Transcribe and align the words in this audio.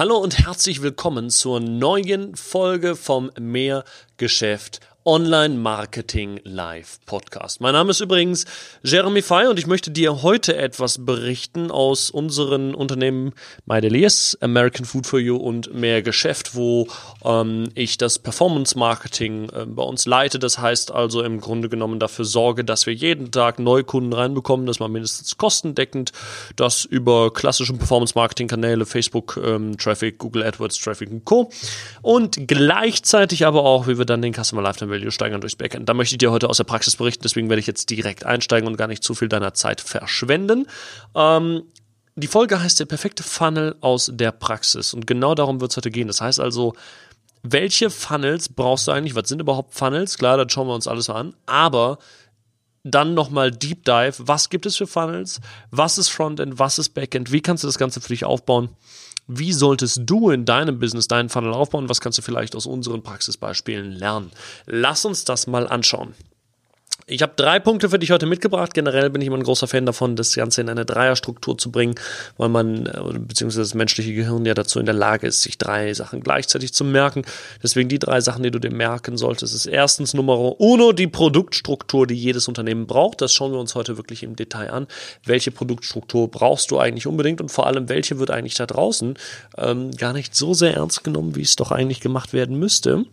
Hallo 0.00 0.16
und 0.16 0.38
herzlich 0.38 0.80
willkommen 0.80 1.28
zur 1.28 1.60
neuen 1.60 2.34
Folge 2.34 2.96
vom 2.96 3.30
Mehrgeschäft 3.38 4.80
Online 5.10 5.56
Marketing 5.56 6.38
Live 6.44 7.00
Podcast. 7.04 7.60
Mein 7.60 7.72
Name 7.72 7.90
ist 7.90 7.98
übrigens 7.98 8.44
Jeremy 8.84 9.22
Fay 9.22 9.48
und 9.48 9.58
ich 9.58 9.66
möchte 9.66 9.90
dir 9.90 10.22
heute 10.22 10.54
etwas 10.54 11.04
berichten 11.04 11.72
aus 11.72 12.10
unseren 12.10 12.76
Unternehmen 12.76 13.32
MyDelias, 13.66 14.38
American 14.40 14.84
Food 14.84 15.08
for 15.08 15.18
You 15.18 15.36
und 15.36 15.74
Mehr 15.74 16.02
Geschäft, 16.02 16.54
wo 16.54 16.86
ähm, 17.24 17.70
ich 17.74 17.98
das 17.98 18.20
Performance 18.20 18.78
Marketing 18.78 19.48
äh, 19.48 19.66
bei 19.66 19.82
uns 19.82 20.06
leite. 20.06 20.38
Das 20.38 20.60
heißt 20.60 20.92
also 20.92 21.24
im 21.24 21.40
Grunde 21.40 21.68
genommen 21.68 21.98
dafür 21.98 22.24
sorge, 22.24 22.62
dass 22.64 22.86
wir 22.86 22.94
jeden 22.94 23.32
Tag 23.32 23.58
neue 23.58 23.82
Kunden 23.82 24.12
reinbekommen, 24.12 24.64
dass 24.66 24.78
man 24.78 24.92
mindestens 24.92 25.36
kostendeckend 25.36 26.12
das 26.54 26.84
über 26.84 27.32
klassische 27.32 27.72
Performance 27.72 28.12
Marketing 28.14 28.46
Kanäle, 28.46 28.86
Facebook 28.86 29.40
ähm, 29.44 29.76
Traffic, 29.76 30.18
Google 30.18 30.44
AdWords 30.44 30.78
Traffic 30.78 31.10
und 31.10 31.24
Co. 31.24 31.50
Und 32.00 32.46
gleichzeitig 32.46 33.44
aber 33.44 33.64
auch, 33.64 33.88
wie 33.88 33.98
wir 33.98 34.04
dann 34.04 34.22
den 34.22 34.32
Customer 34.32 34.62
Lifetime 34.62 34.99
Value 35.00 35.10
steigern 35.10 35.40
durchs 35.40 35.56
Backend. 35.56 35.88
Da 35.88 35.94
möchte 35.94 36.14
ich 36.14 36.18
dir 36.18 36.30
heute 36.30 36.48
aus 36.48 36.58
der 36.58 36.64
Praxis 36.64 36.96
berichten, 36.96 37.22
deswegen 37.22 37.48
werde 37.48 37.60
ich 37.60 37.66
jetzt 37.66 37.90
direkt 37.90 38.24
einsteigen 38.24 38.68
und 38.68 38.76
gar 38.76 38.86
nicht 38.86 39.02
zu 39.02 39.14
viel 39.14 39.28
deiner 39.28 39.54
Zeit 39.54 39.80
verschwenden. 39.80 40.66
Ähm, 41.14 41.62
die 42.16 42.26
Folge 42.26 42.60
heißt 42.60 42.78
der 42.80 42.86
perfekte 42.86 43.22
Funnel 43.22 43.76
aus 43.80 44.10
der 44.12 44.32
Praxis 44.32 44.92
und 44.94 45.06
genau 45.06 45.34
darum 45.34 45.60
wird 45.60 45.70
es 45.70 45.76
heute 45.76 45.90
gehen. 45.90 46.08
Das 46.08 46.20
heißt 46.20 46.40
also, 46.40 46.74
welche 47.42 47.88
Funnels 47.88 48.50
brauchst 48.50 48.86
du 48.86 48.92
eigentlich? 48.92 49.14
Was 49.14 49.28
sind 49.28 49.40
überhaupt 49.40 49.74
Funnels? 49.74 50.18
Klar, 50.18 50.36
das 50.36 50.52
schauen 50.52 50.66
wir 50.66 50.74
uns 50.74 50.86
alles 50.86 51.08
mal 51.08 51.14
an. 51.14 51.34
Aber 51.46 51.98
dann 52.82 53.14
nochmal 53.14 53.50
Deep 53.50 53.84
Dive. 53.84 54.14
Was 54.18 54.50
gibt 54.50 54.66
es 54.66 54.76
für 54.76 54.86
Funnels? 54.86 55.40
Was 55.70 55.98
ist 55.98 56.08
Frontend? 56.08 56.58
Was 56.58 56.78
ist 56.78 56.90
Backend? 56.90 57.32
Wie 57.32 57.40
kannst 57.40 57.62
du 57.62 57.68
das 57.68 57.78
Ganze 57.78 58.00
für 58.00 58.08
dich 58.08 58.24
aufbauen? 58.24 58.70
Wie 59.32 59.52
solltest 59.52 60.00
du 60.06 60.30
in 60.30 60.44
deinem 60.44 60.80
Business 60.80 61.06
deinen 61.06 61.28
Funnel 61.28 61.52
aufbauen? 61.52 61.88
Was 61.88 62.00
kannst 62.00 62.18
du 62.18 62.22
vielleicht 62.22 62.56
aus 62.56 62.66
unseren 62.66 63.04
Praxisbeispielen 63.04 63.92
lernen? 63.92 64.32
Lass 64.66 65.04
uns 65.04 65.24
das 65.24 65.46
mal 65.46 65.68
anschauen. 65.68 66.14
Ich 67.10 67.22
habe 67.22 67.32
drei 67.34 67.58
Punkte 67.58 67.90
für 67.90 67.98
dich 67.98 68.12
heute 68.12 68.26
mitgebracht. 68.26 68.72
Generell 68.72 69.10
bin 69.10 69.20
ich 69.20 69.26
immer 69.26 69.36
ein 69.36 69.42
großer 69.42 69.66
Fan 69.66 69.84
davon, 69.84 70.14
das 70.14 70.32
Ganze 70.36 70.60
in 70.60 70.68
eine 70.68 70.84
Dreierstruktur 70.84 71.58
zu 71.58 71.72
bringen, 71.72 71.96
weil 72.36 72.48
man, 72.48 72.86
äh, 72.86 73.18
beziehungsweise 73.18 73.62
das 73.62 73.74
menschliche 73.74 74.14
Gehirn 74.14 74.46
ja 74.46 74.54
dazu 74.54 74.78
in 74.78 74.86
der 74.86 74.94
Lage 74.94 75.26
ist, 75.26 75.42
sich 75.42 75.58
drei 75.58 75.92
Sachen 75.92 76.20
gleichzeitig 76.20 76.72
zu 76.72 76.84
merken. 76.84 77.22
Deswegen 77.64 77.88
die 77.88 77.98
drei 77.98 78.20
Sachen, 78.20 78.44
die 78.44 78.52
du 78.52 78.60
dir 78.60 78.72
merken 78.72 79.16
solltest, 79.16 79.56
ist 79.56 79.66
erstens 79.66 80.14
Nummer 80.14 80.60
uno 80.60 80.92
die 80.92 81.08
Produktstruktur, 81.08 82.06
die 82.06 82.14
jedes 82.14 82.46
Unternehmen 82.46 82.86
braucht. 82.86 83.20
Das 83.22 83.32
schauen 83.32 83.50
wir 83.50 83.58
uns 83.58 83.74
heute 83.74 83.96
wirklich 83.96 84.22
im 84.22 84.36
Detail 84.36 84.70
an. 84.70 84.86
Welche 85.24 85.50
Produktstruktur 85.50 86.30
brauchst 86.30 86.70
du 86.70 86.78
eigentlich 86.78 87.08
unbedingt 87.08 87.40
und 87.40 87.50
vor 87.50 87.66
allem, 87.66 87.88
welche 87.88 88.20
wird 88.20 88.30
eigentlich 88.30 88.54
da 88.54 88.66
draußen 88.66 89.18
ähm, 89.58 89.90
gar 89.96 90.12
nicht 90.12 90.36
so 90.36 90.54
sehr 90.54 90.74
ernst 90.74 91.02
genommen, 91.02 91.34
wie 91.34 91.42
es 91.42 91.56
doch 91.56 91.72
eigentlich 91.72 92.00
gemacht 92.00 92.32
werden 92.32 92.56
müsste. 92.56 93.04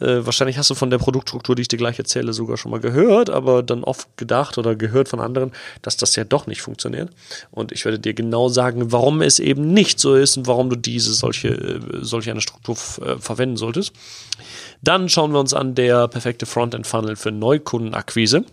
Äh, 0.00 0.24
wahrscheinlich 0.24 0.56
hast 0.56 0.70
du 0.70 0.76
von 0.76 0.90
der 0.90 0.98
Produktstruktur, 0.98 1.56
die 1.56 1.62
ich 1.62 1.68
dir 1.68 1.78
gleich 1.78 1.98
erzähle, 1.98 2.32
sogar 2.32 2.56
schon 2.56 2.70
mal 2.70 2.78
gehört 2.78 3.28
aber 3.40 3.62
dann 3.62 3.84
oft 3.84 4.16
gedacht 4.16 4.58
oder 4.58 4.74
gehört 4.76 5.08
von 5.08 5.20
anderen, 5.20 5.52
dass 5.82 5.96
das 5.96 6.16
ja 6.16 6.24
doch 6.24 6.46
nicht 6.46 6.62
funktioniert. 6.62 7.10
Und 7.50 7.72
ich 7.72 7.84
werde 7.84 7.98
dir 7.98 8.14
genau 8.14 8.48
sagen, 8.48 8.92
warum 8.92 9.22
es 9.22 9.38
eben 9.38 9.72
nicht 9.72 9.98
so 9.98 10.14
ist 10.14 10.36
und 10.36 10.46
warum 10.46 10.70
du 10.70 10.76
diese 10.76 11.12
solche, 11.12 11.48
äh, 11.48 11.80
solche 12.00 12.30
eine 12.30 12.40
Struktur 12.40 12.76
äh, 13.02 13.16
verwenden 13.18 13.56
solltest. 13.56 13.92
Dann 14.82 15.08
schauen 15.08 15.32
wir 15.32 15.40
uns 15.40 15.54
an 15.54 15.74
der 15.74 16.08
perfekte 16.08 16.46
Frontend-Funnel 16.46 17.16
für 17.16 17.32
Neukundenakquise. 17.32 18.44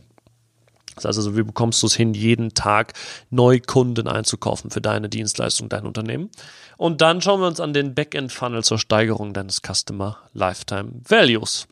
Das 0.96 1.06
heißt 1.06 1.20
also, 1.20 1.38
wie 1.38 1.44
bekommst 1.44 1.82
du 1.84 1.88
es 1.88 1.96
hin, 1.96 2.16
jeden 2.16 2.56
Tag 2.56 2.94
Neukunden 3.30 4.08
einzukaufen 4.08 4.72
für 4.72 4.82
deine 4.82 5.10
Dienstleistung, 5.10 5.70
dein 5.70 5.86
Unternehmen? 5.86 6.32
Und 6.76 7.02
dann 7.02 7.22
schauen 7.22 7.40
wir 7.40 7.48
uns 7.48 7.60
an 7.60 7.74
den 7.74 7.94
Backend-Funnel 7.94 8.64
zur 8.64 8.80
Steigerung 8.80 9.34
deines 9.34 9.62
Customer 9.62 10.18
Lifetime 10.34 10.90
Values. 11.08 11.68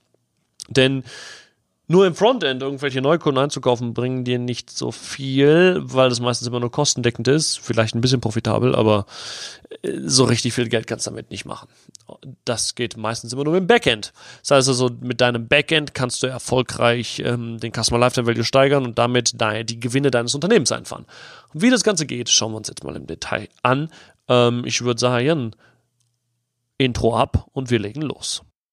Denn 0.68 1.04
nur 1.88 2.08
im 2.08 2.16
Frontend 2.16 2.62
irgendwelche 2.62 3.02
Neukunden 3.02 3.44
einzukaufen, 3.44 3.94
bringen 3.94 4.24
dir 4.24 4.40
nicht 4.40 4.70
so 4.72 4.92
viel, 4.92 5.82
weil 5.84 6.10
das 6.10 6.20
meistens 6.20 6.48
immer 6.48 6.60
nur 6.60 6.72
kostendeckend 6.72 7.28
ist, 7.28 7.60
vielleicht 7.60 7.96
ein 7.96 8.02
bisschen 8.02 8.22
profitabel, 8.22 8.74
aber 8.76 9.06
äh, 9.84 10.00
so 10.04 10.24
richtig 10.24 10.54
viel 10.54 10.68
Geld 10.70 10.88
kannst 10.88 11.06
du 11.06 11.12
damit 11.12 11.30
nicht 11.30 11.46
machen. 11.46 11.68
Das 12.44 12.76
geht 12.76 12.98
meistens 12.98 13.34
immer 13.34 13.44
nur 13.44 13.58
im 13.58 13.68
Backend. 13.68 14.14
Das 14.42 14.52
heißt 14.52 14.70
also, 14.70 14.90
mit 15.02 15.22
deinem 15.22 15.48
Backend 15.48 15.94
kannst 15.94 16.24
du 16.24 16.28
erfolgreich 16.28 17.22
ähm, 17.24 17.60
den 17.60 17.72
Customer 17.72 18.00
Lifetime 18.00 18.28
Value 18.28 18.44
steigern 18.44 18.86
und 18.86 18.98
damit 18.98 19.36
die 19.70 19.80
Gewinne 19.80 20.12
deines 20.12 20.34
Unternehmens 20.34 20.72
einfahren. 20.72 21.06
Und 21.54 21.62
wie 21.62 21.70
das 21.70 21.84
Ganze 21.84 22.06
geht, 22.06 22.30
schauen 22.30 22.54
wir 22.54 22.58
uns 22.58 22.68
jetzt 22.68 22.84
mal 22.84 22.96
im 22.96 23.08
Detail 23.08 23.50
an. 23.62 23.90
Ähm, 24.28 24.64
ich 24.66 24.82
würde 24.82 25.00
sagen, 25.00 25.52
Intro 26.78 27.16
ab 27.16 27.48
und 27.54 27.70
wir 27.70 27.80
legen 27.80 28.02
los. 28.02 28.45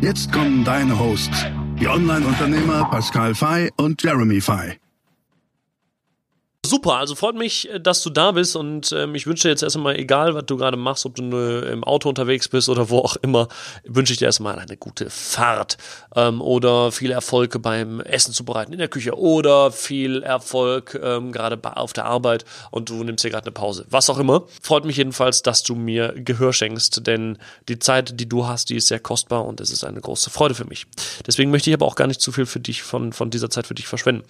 Jetzt 0.00 0.32
kommen 0.32 0.64
deine 0.64 0.96
Hosts, 0.96 1.46
die 1.80 1.88
Online-Unternehmer 1.88 2.84
Pascal 2.84 3.34
Fay 3.34 3.70
und 3.76 4.00
Jeremy 4.00 4.40
Fay. 4.40 4.78
Super, 6.68 6.96
also 6.96 7.14
freut 7.14 7.34
mich, 7.34 7.70
äh, 7.70 7.80
dass 7.80 8.02
du 8.02 8.10
da 8.10 8.32
bist 8.32 8.54
und 8.54 8.92
ähm, 8.92 9.14
ich 9.14 9.26
wünsche 9.26 9.44
dir 9.44 9.48
jetzt 9.48 9.62
erstmal, 9.62 9.96
egal 9.96 10.34
was 10.34 10.44
du 10.44 10.58
gerade 10.58 10.76
machst, 10.76 11.06
ob 11.06 11.14
du 11.14 11.22
äh, 11.34 11.72
im 11.72 11.82
Auto 11.82 12.10
unterwegs 12.10 12.46
bist 12.48 12.68
oder 12.68 12.90
wo 12.90 12.98
auch 12.98 13.16
immer, 13.16 13.48
wünsche 13.84 14.12
ich 14.12 14.18
dir 14.18 14.26
erstmal 14.26 14.58
eine 14.58 14.76
gute 14.76 15.08
Fahrt 15.08 15.78
ähm, 16.14 16.42
oder 16.42 16.92
viel 16.92 17.10
Erfolg 17.10 17.62
beim 17.62 18.00
Essen 18.00 18.34
zubereiten 18.34 18.72
in 18.72 18.78
der 18.78 18.88
Küche 18.88 19.18
oder 19.18 19.72
viel 19.72 20.22
Erfolg 20.22 20.98
ähm, 21.02 21.32
gerade 21.32 21.58
auf 21.76 21.94
der 21.94 22.04
Arbeit 22.04 22.44
und 22.70 22.90
du 22.90 23.02
nimmst 23.02 23.24
dir 23.24 23.30
gerade 23.30 23.46
eine 23.46 23.52
Pause. 23.52 23.86
Was 23.88 24.10
auch 24.10 24.18
immer. 24.18 24.44
Freut 24.60 24.84
mich 24.84 24.98
jedenfalls, 24.98 25.42
dass 25.42 25.62
du 25.62 25.74
mir 25.74 26.12
Gehör 26.16 26.52
schenkst, 26.52 27.06
denn 27.06 27.38
die 27.68 27.78
Zeit, 27.78 28.20
die 28.20 28.28
du 28.28 28.46
hast, 28.46 28.68
die 28.68 28.76
ist 28.76 28.88
sehr 28.88 29.00
kostbar 29.00 29.46
und 29.46 29.62
es 29.62 29.70
ist 29.70 29.84
eine 29.84 30.02
große 30.02 30.28
Freude 30.28 30.54
für 30.54 30.66
mich. 30.66 30.86
Deswegen 31.26 31.50
möchte 31.50 31.70
ich 31.70 31.74
aber 31.74 31.86
auch 31.86 31.96
gar 31.96 32.08
nicht 32.08 32.20
zu 32.20 32.30
viel 32.30 32.44
für 32.44 32.60
dich 32.60 32.82
von, 32.82 33.14
von 33.14 33.30
dieser 33.30 33.48
Zeit 33.48 33.66
für 33.66 33.74
dich 33.74 33.86
verschwenden 33.86 34.24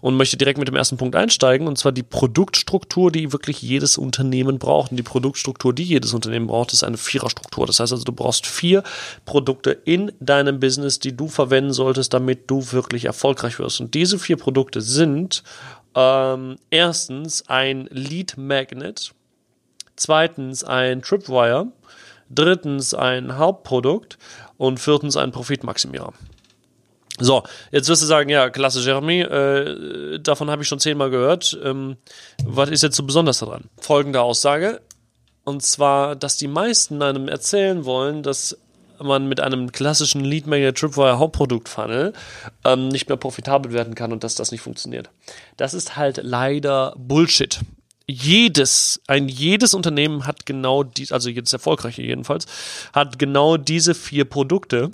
und 0.00 0.16
möchte 0.16 0.38
direkt 0.38 0.58
mit 0.58 0.68
dem 0.68 0.76
ersten 0.76 0.96
Punkt 0.96 1.14
einsteigen 1.14 1.66
und 1.66 1.73
zwar 1.76 1.92
die 1.92 2.02
Produktstruktur, 2.02 3.10
die 3.10 3.32
wirklich 3.32 3.62
jedes 3.62 3.98
Unternehmen 3.98 4.58
braucht. 4.58 4.90
Und 4.90 4.96
die 4.96 5.02
Produktstruktur, 5.02 5.72
die 5.72 5.84
jedes 5.84 6.14
Unternehmen 6.14 6.46
braucht, 6.46 6.72
ist 6.72 6.84
eine 6.84 6.96
Viererstruktur. 6.96 7.66
Das 7.66 7.80
heißt 7.80 7.92
also, 7.92 8.04
du 8.04 8.12
brauchst 8.12 8.46
vier 8.46 8.82
Produkte 9.24 9.70
in 9.70 10.12
deinem 10.20 10.60
Business, 10.60 10.98
die 10.98 11.16
du 11.16 11.28
verwenden 11.28 11.72
solltest, 11.72 12.14
damit 12.14 12.50
du 12.50 12.72
wirklich 12.72 13.04
erfolgreich 13.04 13.58
wirst. 13.58 13.80
Und 13.80 13.94
diese 13.94 14.18
vier 14.18 14.36
Produkte 14.36 14.80
sind 14.80 15.42
ähm, 15.94 16.56
erstens 16.70 17.48
ein 17.48 17.88
Lead 17.90 18.36
Magnet, 18.36 19.12
zweitens 19.96 20.64
ein 20.64 21.02
Tripwire, 21.02 21.68
drittens 22.30 22.94
ein 22.94 23.36
Hauptprodukt 23.38 24.18
und 24.56 24.80
viertens 24.80 25.16
ein 25.16 25.32
Profitmaximierer. 25.32 26.12
So, 27.20 27.44
jetzt 27.70 27.88
wirst 27.88 28.02
du 28.02 28.06
sagen, 28.06 28.28
ja, 28.28 28.50
klasse, 28.50 28.80
Jeremy, 28.80 29.20
äh, 29.20 30.18
davon 30.18 30.50
habe 30.50 30.62
ich 30.62 30.68
schon 30.68 30.80
zehnmal 30.80 31.10
gehört. 31.10 31.56
Ähm, 31.62 31.96
was 32.44 32.70
ist 32.70 32.82
jetzt 32.82 32.96
so 32.96 33.04
besonders 33.04 33.38
daran? 33.38 33.64
Folgende 33.80 34.20
Aussage, 34.20 34.80
und 35.44 35.62
zwar, 35.62 36.16
dass 36.16 36.36
die 36.36 36.48
meisten 36.48 37.02
einem 37.02 37.28
erzählen 37.28 37.84
wollen, 37.84 38.22
dass 38.22 38.58
man 39.00 39.28
mit 39.28 39.40
einem 39.40 39.72
klassischen 39.72 40.24
Lead 40.24 40.46
Magnet 40.46 40.78
Tripwire 40.78 41.18
Hauptprodukt 41.18 41.68
Funnel 41.68 42.12
ähm, 42.64 42.88
nicht 42.88 43.08
mehr 43.08 43.18
profitabel 43.18 43.72
werden 43.72 43.94
kann 43.94 44.12
und 44.12 44.24
dass 44.24 44.34
das 44.34 44.50
nicht 44.50 44.62
funktioniert. 44.62 45.10
Das 45.56 45.74
ist 45.74 45.96
halt 45.96 46.20
leider 46.22 46.94
Bullshit. 46.96 47.60
Jedes, 48.06 49.00
ein 49.06 49.28
jedes 49.28 49.74
Unternehmen 49.74 50.26
hat 50.26 50.46
genau 50.46 50.82
die, 50.82 51.10
also 51.10 51.28
jedes 51.28 51.52
erfolgreiche 51.52 52.02
jedenfalls, 52.02 52.46
hat 52.92 53.18
genau 53.18 53.56
diese 53.56 53.94
vier 53.94 54.24
Produkte 54.24 54.90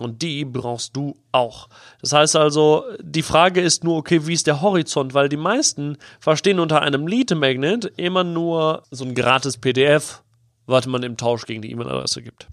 und 0.00 0.22
die 0.22 0.44
brauchst 0.44 0.96
du 0.96 1.16
auch. 1.32 1.68
Das 2.00 2.12
heißt 2.12 2.36
also, 2.36 2.84
die 3.00 3.22
Frage 3.22 3.60
ist 3.60 3.84
nur, 3.84 3.96
okay, 3.96 4.26
wie 4.26 4.34
ist 4.34 4.46
der 4.46 4.60
Horizont? 4.60 5.14
Weil 5.14 5.28
die 5.28 5.36
meisten 5.36 5.98
verstehen 6.20 6.60
unter 6.60 6.82
einem 6.82 7.06
Lead 7.06 7.34
Magnet 7.34 7.92
immer 7.96 8.24
nur 8.24 8.82
so 8.90 9.04
ein 9.04 9.14
gratis 9.14 9.56
PDF, 9.56 10.22
was 10.66 10.86
man 10.86 11.02
im 11.02 11.16
Tausch 11.16 11.46
gegen 11.46 11.62
die 11.62 11.70
E-Mail-Adresse 11.70 12.22
gibt. 12.22 12.48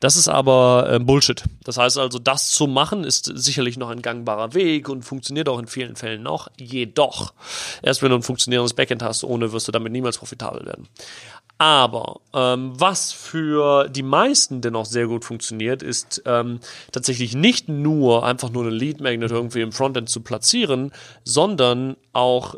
Das 0.00 0.16
ist 0.16 0.28
aber 0.28 0.88
äh, 0.90 0.98
Bullshit. 0.98 1.44
Das 1.62 1.78
heißt 1.78 1.98
also, 1.98 2.18
das 2.18 2.50
zu 2.50 2.66
machen 2.66 3.04
ist 3.04 3.30
sicherlich 3.34 3.78
noch 3.78 3.88
ein 3.88 4.02
gangbarer 4.02 4.52
Weg 4.52 4.88
und 4.88 5.02
funktioniert 5.02 5.48
auch 5.48 5.58
in 5.58 5.66
vielen 5.66 5.96
Fällen 5.96 6.22
noch. 6.22 6.48
Jedoch, 6.58 7.32
erst 7.82 8.02
wenn 8.02 8.10
du 8.10 8.16
ein 8.16 8.22
funktionierendes 8.22 8.74
Backend 8.74 9.02
hast, 9.02 9.24
ohne 9.24 9.52
wirst 9.52 9.68
du 9.68 9.72
damit 9.72 9.92
niemals 9.92 10.18
profitabel 10.18 10.66
werden. 10.66 10.88
Aber 11.58 12.20
ähm, 12.34 12.72
was 12.78 13.12
für 13.12 13.88
die 13.88 14.02
meisten 14.02 14.60
dennoch 14.60 14.86
sehr 14.86 15.06
gut 15.06 15.24
funktioniert, 15.24 15.82
ist 15.82 16.22
ähm, 16.26 16.58
tatsächlich 16.90 17.34
nicht 17.36 17.68
nur 17.68 18.26
einfach 18.26 18.50
nur 18.50 18.64
einen 18.64 18.72
Lead 18.72 19.00
Magnet 19.00 19.30
irgendwie 19.30 19.60
im 19.60 19.70
Frontend 19.70 20.08
zu 20.08 20.20
platzieren, 20.20 20.90
sondern 21.22 21.96
auch 22.12 22.56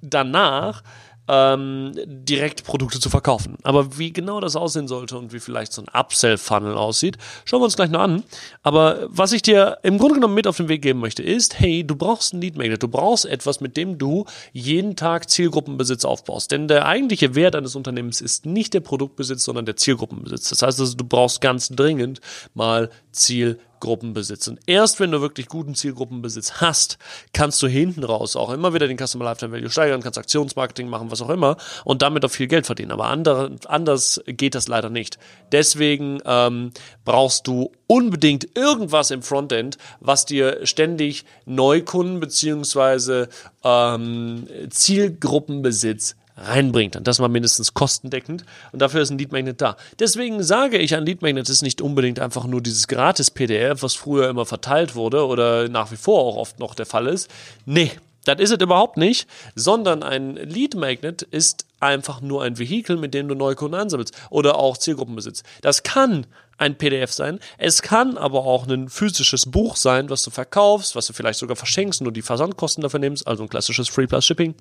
danach 0.00 0.82
ähm, 1.28 1.92
direkt 2.04 2.64
Produkte 2.64 2.98
zu 2.98 3.08
verkaufen. 3.08 3.56
Aber 3.62 3.98
wie 3.98 4.12
genau 4.12 4.40
das 4.40 4.56
aussehen 4.56 4.88
sollte 4.88 5.16
und 5.16 5.32
wie 5.32 5.40
vielleicht 5.40 5.72
so 5.72 5.82
ein 5.82 5.88
Upsell-Funnel 5.92 6.74
aussieht, 6.74 7.16
schauen 7.44 7.60
wir 7.60 7.66
uns 7.66 7.76
gleich 7.76 7.90
noch 7.90 8.00
an. 8.00 8.24
Aber 8.62 9.06
was 9.08 9.32
ich 9.32 9.42
dir 9.42 9.78
im 9.82 9.98
Grunde 9.98 10.16
genommen 10.16 10.34
mit 10.34 10.46
auf 10.46 10.56
den 10.56 10.68
Weg 10.68 10.82
geben 10.82 11.00
möchte, 11.00 11.22
ist, 11.22 11.58
hey, 11.58 11.84
du 11.84 11.94
brauchst 11.96 12.34
ein 12.34 12.40
Lead 12.40 12.56
Magnet. 12.56 12.82
Du 12.82 12.88
brauchst 12.88 13.24
etwas, 13.24 13.60
mit 13.60 13.76
dem 13.76 13.98
du 13.98 14.24
jeden 14.52 14.96
Tag 14.96 15.30
Zielgruppenbesitz 15.30 16.04
aufbaust. 16.04 16.50
Denn 16.50 16.68
der 16.68 16.86
eigentliche 16.86 17.34
Wert 17.34 17.54
eines 17.54 17.76
Unternehmens 17.76 18.20
ist 18.20 18.46
nicht 18.46 18.74
der 18.74 18.80
Produktbesitz, 18.80 19.44
sondern 19.44 19.64
der 19.64 19.76
Zielgruppenbesitz. 19.76 20.48
Das 20.48 20.62
heißt 20.62 20.80
also, 20.80 20.96
du 20.96 21.04
brauchst 21.04 21.40
ganz 21.40 21.68
dringend 21.68 22.20
mal 22.54 22.90
Zielgruppenbesitz. 23.12 23.71
Zielgruppenbesitz. 23.82 24.46
Und 24.48 24.60
erst 24.66 25.00
wenn 25.00 25.10
du 25.10 25.20
wirklich 25.20 25.48
guten 25.48 25.74
Zielgruppenbesitz 25.74 26.54
hast, 26.60 26.98
kannst 27.32 27.60
du 27.62 27.66
hinten 27.66 28.04
raus 28.04 28.36
auch 28.36 28.50
immer 28.50 28.74
wieder 28.74 28.86
den 28.86 28.96
Customer 28.96 29.24
Lifetime 29.24 29.52
Value 29.52 29.70
steigern, 29.70 30.02
kannst 30.02 30.18
Aktionsmarketing 30.18 30.88
machen, 30.88 31.10
was 31.10 31.20
auch 31.20 31.30
immer 31.30 31.56
und 31.84 32.02
damit 32.02 32.24
auch 32.24 32.30
viel 32.30 32.46
Geld 32.46 32.66
verdienen. 32.66 32.92
Aber 32.92 33.06
andere, 33.06 33.56
anders 33.66 34.22
geht 34.26 34.54
das 34.54 34.68
leider 34.68 34.88
nicht. 34.88 35.18
Deswegen 35.50 36.20
ähm, 36.24 36.70
brauchst 37.04 37.46
du 37.48 37.72
unbedingt 37.88 38.56
irgendwas 38.56 39.10
im 39.10 39.22
Frontend, 39.22 39.78
was 40.00 40.26
dir 40.26 40.64
ständig 40.64 41.24
Neukunden 41.44 42.20
beziehungsweise 42.20 43.28
ähm, 43.64 44.46
Zielgruppenbesitz 44.70 46.14
reinbringt. 46.36 46.96
Und 46.96 47.06
das 47.06 47.18
mal 47.18 47.28
mindestens 47.28 47.74
kostendeckend. 47.74 48.44
Und 48.72 48.80
dafür 48.80 49.02
ist 49.02 49.10
ein 49.10 49.18
Lead 49.18 49.32
Magnet 49.32 49.60
da. 49.60 49.76
Deswegen 49.98 50.42
sage 50.42 50.78
ich, 50.78 50.94
ein 50.94 51.04
Lead 51.04 51.22
Magnet 51.22 51.48
ist 51.48 51.62
nicht 51.62 51.80
unbedingt 51.80 52.20
einfach 52.20 52.46
nur 52.46 52.60
dieses 52.60 52.88
gratis 52.88 53.30
PDF, 53.30 53.82
was 53.82 53.94
früher 53.94 54.28
immer 54.28 54.46
verteilt 54.46 54.94
wurde 54.94 55.26
oder 55.26 55.68
nach 55.68 55.90
wie 55.90 55.96
vor 55.96 56.20
auch 56.20 56.36
oft 56.36 56.58
noch 56.58 56.74
der 56.74 56.86
Fall 56.86 57.06
ist. 57.06 57.30
Nee, 57.66 57.92
das 58.24 58.38
ist 58.38 58.50
es 58.52 58.60
überhaupt 58.60 58.96
nicht, 58.96 59.26
sondern 59.54 60.02
ein 60.02 60.36
Lead 60.36 60.76
Magnet 60.76 61.22
ist 61.22 61.66
einfach 61.80 62.20
nur 62.20 62.44
ein 62.44 62.58
Vehikel, 62.58 62.96
mit 62.96 63.14
dem 63.14 63.26
du 63.26 63.34
neue 63.34 63.56
Kunden 63.56 63.74
ansammelst 63.74 64.14
oder 64.30 64.58
auch 64.58 64.76
Zielgruppenbesitz. 64.76 65.42
Das 65.60 65.82
kann 65.82 66.26
ein 66.56 66.78
PDF 66.78 67.12
sein, 67.12 67.40
es 67.58 67.82
kann 67.82 68.16
aber 68.16 68.44
auch 68.44 68.68
ein 68.68 68.88
physisches 68.88 69.50
Buch 69.50 69.74
sein, 69.74 70.08
was 70.10 70.22
du 70.22 70.30
verkaufst, 70.30 70.94
was 70.94 71.06
du 71.06 71.12
vielleicht 71.12 71.40
sogar 71.40 71.56
verschenkst 71.56 72.00
und 72.00 72.04
nur 72.04 72.12
die 72.12 72.22
Versandkosten 72.22 72.82
dafür 72.82 73.00
nimmst, 73.00 73.26
also 73.26 73.42
ein 73.42 73.48
klassisches 73.48 73.88
Free 73.88 74.06
Plus 74.06 74.24
Shipping. 74.24 74.54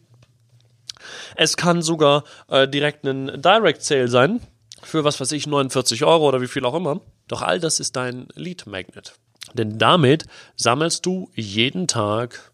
Es 1.36 1.58
kann 1.58 1.82
sogar 1.82 2.24
äh, 2.50 2.68
direkt 2.68 3.06
ein 3.06 3.42
Direct 3.42 3.84
Sale 3.84 4.08
sein, 4.08 4.42
für 4.84 5.04
was 5.04 5.20
weiß 5.20 5.32
ich, 5.34 5.48
49 5.48 6.04
Euro 6.04 6.28
oder 6.28 6.42
wie 6.42 6.48
viel 6.48 6.66
auch 6.66 6.76
immer. 6.76 7.02
Doch 7.28 7.42
all 7.42 7.60
das 7.60 7.80
ist 7.80 7.96
dein 7.96 8.28
Lead 8.36 8.68
Magnet. 8.68 9.14
Denn 9.54 9.78
damit 9.78 10.26
sammelst 10.56 11.06
du 11.06 11.30
jeden 11.36 11.88
Tag 11.88 12.52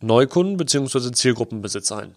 Neukunden 0.00 0.56
bzw. 0.56 1.12
Zielgruppenbesitz 1.12 1.92
ein. 1.92 2.14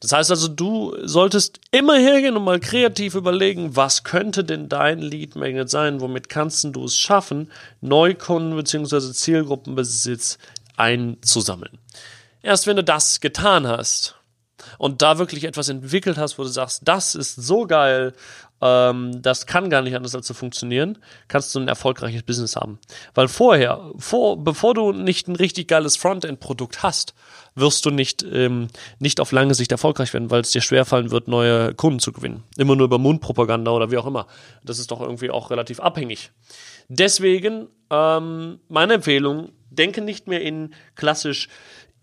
Das 0.00 0.12
heißt 0.12 0.30
also, 0.32 0.48
du 0.48 0.96
solltest 1.04 1.60
immer 1.70 1.96
hergehen 1.96 2.36
und 2.36 2.42
mal 2.42 2.58
kreativ 2.58 3.14
überlegen, 3.14 3.76
was 3.76 4.02
könnte 4.02 4.42
denn 4.42 4.68
dein 4.68 4.98
Lead 4.98 5.36
Magnet 5.36 5.70
sein? 5.70 6.00
Womit 6.00 6.28
kannst 6.28 6.64
du 6.64 6.84
es 6.84 6.98
schaffen, 6.98 7.52
Neukunden 7.80 8.56
bzw. 8.56 9.12
Zielgruppenbesitz 9.12 10.38
einzusammeln? 10.76 11.78
Erst 12.42 12.66
wenn 12.66 12.76
du 12.76 12.82
das 12.82 13.20
getan 13.20 13.68
hast, 13.68 14.16
und 14.78 15.02
da 15.02 15.18
wirklich 15.18 15.44
etwas 15.44 15.68
entwickelt 15.68 16.18
hast, 16.18 16.38
wo 16.38 16.42
du 16.42 16.48
sagst, 16.48 16.82
das 16.84 17.14
ist 17.14 17.36
so 17.36 17.66
geil, 17.66 18.12
ähm, 18.62 19.20
das 19.20 19.46
kann 19.46 19.70
gar 19.70 19.82
nicht 19.82 19.96
anders 19.96 20.14
als 20.14 20.26
zu 20.26 20.34
funktionieren, 20.34 20.98
kannst 21.28 21.54
du 21.54 21.60
ein 21.60 21.68
erfolgreiches 21.68 22.22
Business 22.22 22.56
haben. 22.56 22.78
Weil 23.14 23.28
vorher, 23.28 23.90
vor, 23.98 24.42
bevor 24.42 24.74
du 24.74 24.92
nicht 24.92 25.28
ein 25.28 25.36
richtig 25.36 25.68
geiles 25.68 25.96
Frontend-Produkt 25.96 26.82
hast, 26.82 27.14
wirst 27.54 27.84
du 27.84 27.90
nicht, 27.90 28.22
ähm, 28.22 28.68
nicht 29.00 29.20
auf 29.20 29.32
lange 29.32 29.54
Sicht 29.54 29.72
erfolgreich 29.72 30.14
werden, 30.14 30.30
weil 30.30 30.40
es 30.40 30.52
dir 30.52 30.60
schwerfallen 30.62 31.10
wird, 31.10 31.28
neue 31.28 31.74
Kunden 31.74 31.98
zu 31.98 32.12
gewinnen. 32.12 32.44
Immer 32.56 32.76
nur 32.76 32.86
über 32.86 32.98
Mundpropaganda 32.98 33.72
oder 33.72 33.90
wie 33.90 33.98
auch 33.98 34.06
immer. 34.06 34.26
Das 34.64 34.78
ist 34.78 34.90
doch 34.90 35.00
irgendwie 35.00 35.30
auch 35.30 35.50
relativ 35.50 35.80
abhängig. 35.80 36.30
Deswegen 36.88 37.68
ähm, 37.90 38.60
meine 38.68 38.94
Empfehlung, 38.94 39.50
denke 39.70 40.00
nicht 40.02 40.28
mehr 40.28 40.42
in 40.42 40.74
klassisch 40.94 41.48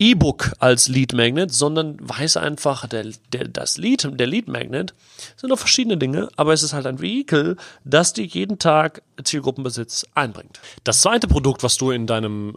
E-Book 0.00 0.52
als 0.58 0.88
Lead 0.88 1.12
Magnet, 1.12 1.52
sondern 1.52 1.96
weiß 2.00 2.38
einfach, 2.38 2.88
der, 2.88 3.04
der, 3.32 3.46
das 3.48 3.76
Lead, 3.76 4.08
der 4.18 4.26
Lead 4.26 4.48
Magnet 4.48 4.94
sind 5.36 5.50
noch 5.50 5.58
verschiedene 5.58 5.98
Dinge, 5.98 6.30
aber 6.36 6.54
es 6.54 6.62
ist 6.62 6.72
halt 6.72 6.86
ein 6.86 7.00
Vehikel, 7.00 7.56
das 7.84 8.14
dir 8.14 8.24
jeden 8.24 8.58
Tag 8.58 9.02
Zielgruppenbesitz 9.22 10.06
einbringt. 10.14 10.58
Das 10.84 11.02
zweite 11.02 11.28
Produkt, 11.28 11.62
was 11.62 11.76
du 11.76 11.90
in 11.90 12.06
deinem 12.06 12.56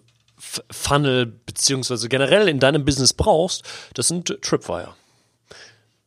Funnel 0.71 1.25
beziehungsweise 1.25 2.07
generell 2.07 2.47
in 2.47 2.59
deinem 2.59 2.85
Business 2.85 3.13
brauchst, 3.13 3.63
das 3.93 4.07
sind 4.07 4.41
Tripwire. 4.41 4.95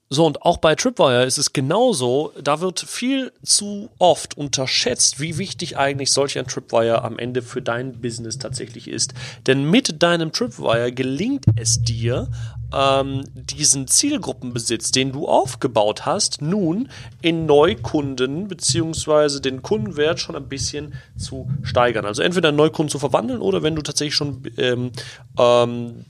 So, 0.08 0.24
und 0.24 0.42
auch 0.42 0.58
bei 0.58 0.76
Tripwire 0.76 1.24
ist 1.24 1.36
es 1.36 1.52
genauso, 1.52 2.32
da 2.40 2.60
wird 2.60 2.78
viel 2.78 3.32
zu 3.42 3.90
oft 3.98 4.36
unterschätzt, 4.36 5.18
wie 5.18 5.36
wichtig 5.36 5.78
eigentlich 5.78 6.12
solch 6.12 6.38
ein 6.38 6.46
Tripwire 6.46 7.02
am 7.02 7.18
Ende 7.18 7.42
für 7.42 7.60
dein 7.60 8.00
Business 8.00 8.38
tatsächlich 8.38 8.86
ist. 8.86 9.14
Denn 9.48 9.68
mit 9.68 10.04
deinem 10.04 10.30
Tripwire 10.30 10.92
gelingt 10.92 11.46
es 11.56 11.82
dir, 11.82 12.28
ähm, 12.72 13.24
diesen 13.34 13.88
Zielgruppenbesitz, 13.88 14.92
den 14.92 15.10
du 15.10 15.26
aufgebaut 15.26 16.06
hast, 16.06 16.40
nun 16.40 16.88
in 17.20 17.46
Neukunden 17.46 18.46
beziehungsweise 18.46 19.40
den 19.40 19.62
Kundenwert 19.62 20.20
schon 20.20 20.36
ein 20.36 20.48
bisschen 20.48 20.94
zu 21.16 21.50
steigern. 21.62 22.06
Also 22.06 22.22
entweder 22.22 22.52
Neukunden 22.52 22.90
zu 22.90 23.00
verwandeln 23.00 23.40
oder 23.40 23.64
wenn 23.64 23.74
du 23.74 23.82
tatsächlich 23.82 24.14
schon 24.14 24.42
ähm, 24.56 24.92
ähm, 25.36 26.04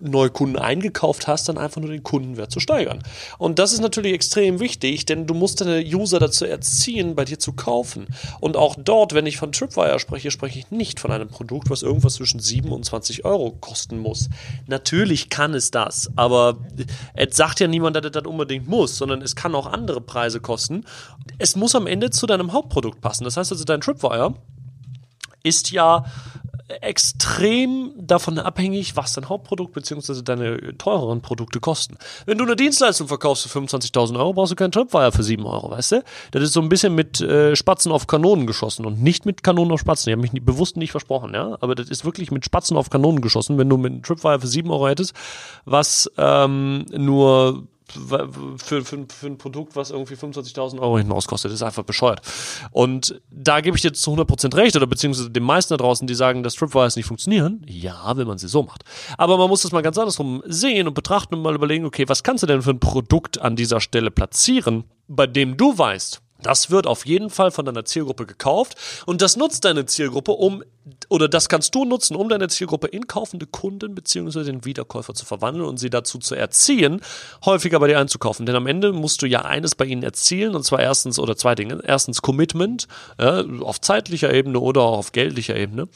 neue 0.00 0.30
Kunden 0.30 0.56
eingekauft 0.56 1.26
hast, 1.26 1.48
dann 1.48 1.58
einfach 1.58 1.80
nur 1.80 1.90
den 1.90 2.02
Kundenwert 2.02 2.50
zu 2.50 2.60
steigern. 2.60 3.02
Und 3.38 3.58
das 3.58 3.72
ist 3.72 3.80
natürlich 3.80 4.12
extrem 4.12 4.60
wichtig, 4.60 5.06
denn 5.06 5.26
du 5.26 5.34
musst 5.34 5.60
deine 5.60 5.84
User 5.84 6.18
dazu 6.18 6.44
erziehen, 6.44 7.14
bei 7.14 7.24
dir 7.24 7.38
zu 7.38 7.52
kaufen. 7.52 8.06
Und 8.40 8.56
auch 8.56 8.76
dort, 8.78 9.14
wenn 9.14 9.26
ich 9.26 9.36
von 9.36 9.52
Tripwire 9.52 9.98
spreche, 9.98 10.30
spreche 10.30 10.58
ich 10.58 10.70
nicht 10.70 11.00
von 11.00 11.10
einem 11.10 11.28
Produkt, 11.28 11.70
was 11.70 11.82
irgendwas 11.82 12.14
zwischen 12.14 12.40
7 12.40 12.70
und 12.72 12.84
20 12.84 13.24
Euro 13.24 13.52
kosten 13.52 13.98
muss. 13.98 14.28
Natürlich 14.66 15.30
kann 15.30 15.54
es 15.54 15.70
das, 15.70 16.10
aber 16.16 16.58
es 17.14 17.36
sagt 17.36 17.60
ja 17.60 17.68
niemand, 17.68 17.96
dass 17.96 18.04
es 18.04 18.12
das 18.12 18.24
unbedingt 18.24 18.68
muss, 18.68 18.96
sondern 18.96 19.22
es 19.22 19.36
kann 19.36 19.54
auch 19.54 19.66
andere 19.66 20.00
Preise 20.00 20.40
kosten. 20.40 20.84
Es 21.38 21.56
muss 21.56 21.74
am 21.74 21.86
Ende 21.86 22.10
zu 22.10 22.26
deinem 22.26 22.52
Hauptprodukt 22.52 23.00
passen. 23.00 23.24
Das 23.24 23.36
heißt 23.36 23.52
also, 23.52 23.64
dein 23.64 23.80
Tripwire 23.80 24.34
ist 25.44 25.70
ja 25.70 26.04
extrem 26.80 27.92
davon 27.96 28.38
abhängig, 28.38 28.96
was 28.96 29.12
dein 29.12 29.28
Hauptprodukt 29.28 29.74
bzw. 29.74 30.22
deine 30.22 30.76
teureren 30.78 31.20
Produkte 31.20 31.60
kosten. 31.60 31.96
Wenn 32.24 32.38
du 32.38 32.44
eine 32.44 32.56
Dienstleistung 32.56 33.08
verkaufst 33.08 33.46
für 33.46 33.58
25.000 33.58 34.18
Euro, 34.18 34.32
brauchst 34.32 34.52
du 34.52 34.56
keinen 34.56 34.72
Tripwire 34.72 35.12
für 35.12 35.22
7 35.22 35.44
Euro, 35.44 35.70
weißt 35.70 35.92
du? 35.92 36.04
Das 36.30 36.42
ist 36.42 36.54
so 36.54 36.62
ein 36.62 36.70
bisschen 36.70 36.94
mit 36.94 37.20
äh, 37.20 37.54
Spatzen 37.54 37.92
auf 37.92 38.06
Kanonen 38.06 38.46
geschossen 38.46 38.86
und 38.86 39.02
nicht 39.02 39.26
mit 39.26 39.42
Kanonen 39.42 39.72
auf 39.72 39.80
Spatzen. 39.80 40.08
Ich 40.08 40.12
habe 40.12 40.22
mich 40.22 40.32
nie, 40.32 40.40
bewusst 40.40 40.76
nicht 40.76 40.90
versprochen, 40.90 41.34
ja? 41.34 41.58
Aber 41.60 41.74
das 41.74 41.90
ist 41.90 42.04
wirklich 42.04 42.30
mit 42.30 42.44
Spatzen 42.44 42.76
auf 42.76 42.88
Kanonen 42.88 43.20
geschossen, 43.20 43.58
wenn 43.58 43.68
du 43.68 43.76
mit 43.76 43.92
einem 43.92 44.02
Tripwire 44.02 44.40
für 44.40 44.46
7 44.46 44.70
Euro 44.70 44.88
hättest, 44.88 45.12
was 45.66 46.10
ähm, 46.16 46.86
nur 46.90 47.66
für, 47.86 48.84
für, 48.84 49.06
für 49.06 49.26
ein 49.26 49.38
Produkt, 49.38 49.76
was 49.76 49.90
irgendwie 49.90 50.14
25.000 50.14 50.80
Euro 50.80 50.98
hinten 50.98 51.12
auskostet. 51.12 51.52
Ist 51.52 51.62
einfach 51.62 51.84
bescheuert. 51.84 52.22
Und 52.70 53.20
da 53.30 53.60
gebe 53.60 53.76
ich 53.76 53.82
dir 53.82 53.92
zu 53.92 54.12
100% 54.12 54.56
recht, 54.56 54.76
oder 54.76 54.86
beziehungsweise 54.86 55.30
den 55.30 55.42
meisten 55.42 55.74
da 55.74 55.76
draußen, 55.76 56.06
die 56.06 56.14
sagen, 56.14 56.42
dass 56.42 56.54
Tripwires 56.54 56.96
nicht 56.96 57.06
funktionieren. 57.06 57.62
Ja, 57.66 58.16
wenn 58.16 58.26
man 58.26 58.38
sie 58.38 58.48
so 58.48 58.62
macht. 58.62 58.84
Aber 59.18 59.36
man 59.36 59.48
muss 59.48 59.62
das 59.62 59.72
mal 59.72 59.82
ganz 59.82 59.98
andersrum 59.98 60.42
sehen 60.46 60.88
und 60.88 60.94
betrachten 60.94 61.34
und 61.34 61.42
mal 61.42 61.54
überlegen, 61.54 61.84
okay, 61.84 62.08
was 62.08 62.22
kannst 62.22 62.42
du 62.42 62.46
denn 62.46 62.62
für 62.62 62.70
ein 62.70 62.80
Produkt 62.80 63.40
an 63.40 63.56
dieser 63.56 63.80
Stelle 63.80 64.10
platzieren, 64.10 64.84
bei 65.06 65.26
dem 65.26 65.56
du 65.56 65.76
weißt, 65.76 66.22
das 66.42 66.70
wird 66.70 66.86
auf 66.86 67.06
jeden 67.06 67.30
Fall 67.30 67.50
von 67.50 67.64
deiner 67.64 67.84
Zielgruppe 67.84 68.26
gekauft 68.26 68.76
und 69.06 69.22
das 69.22 69.36
nutzt 69.36 69.64
deine 69.64 69.86
Zielgruppe, 69.86 70.32
um 70.32 70.62
oder 71.14 71.28
das 71.28 71.48
kannst 71.48 71.76
du 71.76 71.84
nutzen, 71.84 72.16
um 72.16 72.28
deine 72.28 72.48
Zielgruppe 72.48 72.88
in 72.88 73.06
kaufende 73.06 73.46
Kunden 73.46 73.94
bzw. 73.94 74.42
den 74.42 74.64
Wiederkäufer 74.64 75.14
zu 75.14 75.24
verwandeln 75.24 75.64
und 75.64 75.78
sie 75.78 75.88
dazu 75.88 76.18
zu 76.18 76.34
erziehen, 76.34 77.00
häufiger 77.44 77.78
bei 77.78 77.86
dir 77.86 78.00
einzukaufen. 78.00 78.46
Denn 78.46 78.56
am 78.56 78.66
Ende 78.66 78.92
musst 78.92 79.22
du 79.22 79.26
ja 79.26 79.42
eines 79.42 79.76
bei 79.76 79.84
ihnen 79.84 80.02
erzielen 80.02 80.56
und 80.56 80.64
zwar 80.64 80.80
erstens 80.80 81.20
oder 81.20 81.36
zwei 81.36 81.54
Dinge. 81.54 81.80
Erstens 81.86 82.20
Commitment 82.20 82.88
ja, 83.20 83.44
auf 83.60 83.80
zeitlicher 83.80 84.34
Ebene 84.34 84.58
oder 84.58 84.82
auch 84.82 84.98
auf 84.98 85.12
geldlicher 85.12 85.54
Ebene. 85.54 85.88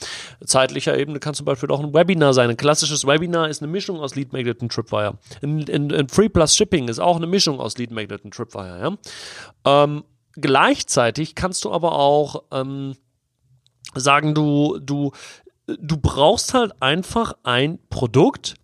Zeitlicher 0.44 0.96
Ebene 0.96 1.18
kann 1.18 1.34
zum 1.34 1.46
Beispiel 1.46 1.70
auch 1.72 1.80
ein 1.80 1.92
Webinar 1.92 2.32
sein. 2.32 2.50
Ein 2.50 2.56
klassisches 2.56 3.04
Webinar 3.04 3.48
ist 3.48 3.60
eine 3.60 3.72
Mischung 3.72 3.98
aus 3.98 4.14
Lead 4.14 4.32
Magnet 4.32 4.62
und 4.62 4.72
Tripwire. 4.72 5.18
Ein, 5.42 5.64
ein, 5.68 5.92
ein 5.92 6.08
Free 6.08 6.28
Plus 6.28 6.54
Shipping 6.54 6.87
ist 6.87 7.00
auch 7.00 7.16
eine 7.16 7.26
Mischung 7.26 7.58
aus 7.58 7.76
Lead 7.76 7.90
Magnet 7.90 8.25
und 8.25 8.34
Tripwire. 8.34 8.96
Ja? 9.64 9.82
Ähm, 9.84 10.04
gleichzeitig 10.37 11.34
kannst 11.34 11.64
du 11.64 11.72
aber 11.72 11.98
auch 11.98 12.44
ähm, 12.52 12.94
sagen, 14.00 14.35
du, 14.35 14.78
du, 14.81 15.12
du 15.67 15.97
brauchst 15.97 16.55
halt 16.55 16.81
einfach 16.81 17.35
ein 17.43 17.78
Produkt, 17.90 18.55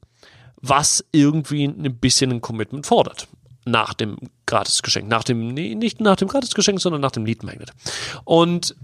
was 0.56 1.04
irgendwie 1.12 1.64
ein 1.64 1.96
bisschen 1.98 2.30
ein 2.30 2.40
Commitment 2.40 2.86
fordert. 2.86 3.28
Nach 3.66 3.94
dem 3.94 4.16
Gratisgeschenk. 4.46 5.08
Nach 5.08 5.24
dem, 5.24 5.48
nee, 5.48 5.74
nicht 5.74 6.00
nach 6.00 6.16
dem 6.16 6.28
Gratisgeschenk, 6.28 6.80
sondern 6.80 7.00
nach 7.00 7.12
dem 7.12 7.24
Lead 7.24 7.42
Magnet. 7.42 7.72
Und 8.24 8.74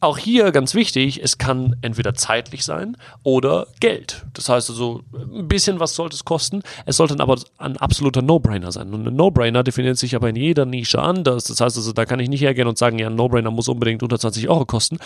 auch 0.00 0.18
hier 0.18 0.52
ganz 0.52 0.74
wichtig, 0.74 1.20
es 1.22 1.38
kann 1.38 1.76
entweder 1.80 2.14
zeitlich 2.14 2.64
sein 2.64 2.96
oder 3.22 3.66
Geld. 3.80 4.24
Das 4.34 4.48
heißt 4.48 4.70
also, 4.70 5.02
ein 5.14 5.48
bisschen 5.48 5.80
was 5.80 5.94
sollte 5.94 6.14
es 6.14 6.24
kosten. 6.24 6.62
Es 6.84 6.96
sollte 6.96 7.18
aber 7.18 7.36
ein 7.58 7.76
absoluter 7.76 8.22
No-Brainer 8.22 8.72
sein. 8.72 8.92
Und 8.92 9.06
ein 9.06 9.16
No-Brainer 9.16 9.62
definiert 9.62 9.98
sich 9.98 10.14
aber 10.14 10.28
in 10.28 10.36
jeder 10.36 10.66
Nische 10.66 11.00
anders. 11.00 11.44
Das 11.44 11.60
heißt 11.60 11.76
also, 11.76 11.92
da 11.92 12.04
kann 12.04 12.20
ich 12.20 12.28
nicht 12.28 12.42
hergehen 12.42 12.68
und 12.68 12.78
sagen, 12.78 12.98
ja, 12.98 13.06
ein 13.06 13.14
No-Brainer 13.14 13.50
muss 13.50 13.68
unbedingt 13.68 14.02
unter 14.02 14.18
20 14.18 14.48
Euro 14.48 14.66
kosten. 14.66 14.98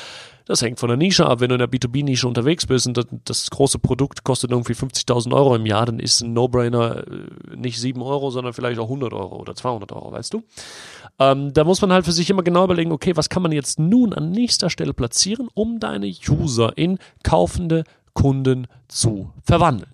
Das 0.46 0.62
hängt 0.62 0.80
von 0.80 0.88
der 0.88 0.96
Nische 0.96 1.26
ab. 1.26 1.40
Wenn 1.40 1.50
du 1.50 1.54
in 1.54 1.60
der 1.60 1.70
B2B-Nische 1.70 2.26
unterwegs 2.26 2.66
bist 2.66 2.86
und 2.86 3.06
das, 3.24 3.50
große 3.50 3.78
Produkt 3.78 4.24
kostet 4.24 4.50
irgendwie 4.50 4.72
50.000 4.72 5.32
Euro 5.32 5.54
im 5.54 5.66
Jahr, 5.66 5.86
dann 5.86 6.00
ist 6.00 6.22
ein 6.22 6.32
No-Brainer 6.32 7.06
äh, 7.06 7.56
nicht 7.56 7.78
7 7.78 8.02
Euro, 8.02 8.30
sondern 8.30 8.52
vielleicht 8.52 8.80
auch 8.80 8.84
100 8.84 9.12
Euro 9.12 9.36
oder 9.36 9.54
200 9.54 9.92
Euro, 9.92 10.12
weißt 10.12 10.34
du? 10.34 10.42
Ähm, 11.18 11.52
da 11.52 11.64
muss 11.64 11.80
man 11.80 11.92
halt 11.92 12.04
für 12.04 12.12
sich 12.12 12.30
immer 12.30 12.42
genau 12.42 12.64
überlegen, 12.64 12.92
okay, 12.92 13.16
was 13.16 13.28
kann 13.28 13.42
man 13.42 13.52
jetzt 13.52 13.78
nun 13.78 14.12
an 14.12 14.30
nächster 14.30 14.70
Stelle 14.80 14.94
platzieren, 14.94 15.48
um 15.52 15.78
deine 15.78 16.06
User 16.06 16.78
in 16.78 16.98
kaufende 17.22 17.84
Kunden 18.14 18.66
zu 18.88 19.30
verwandeln. 19.42 19.92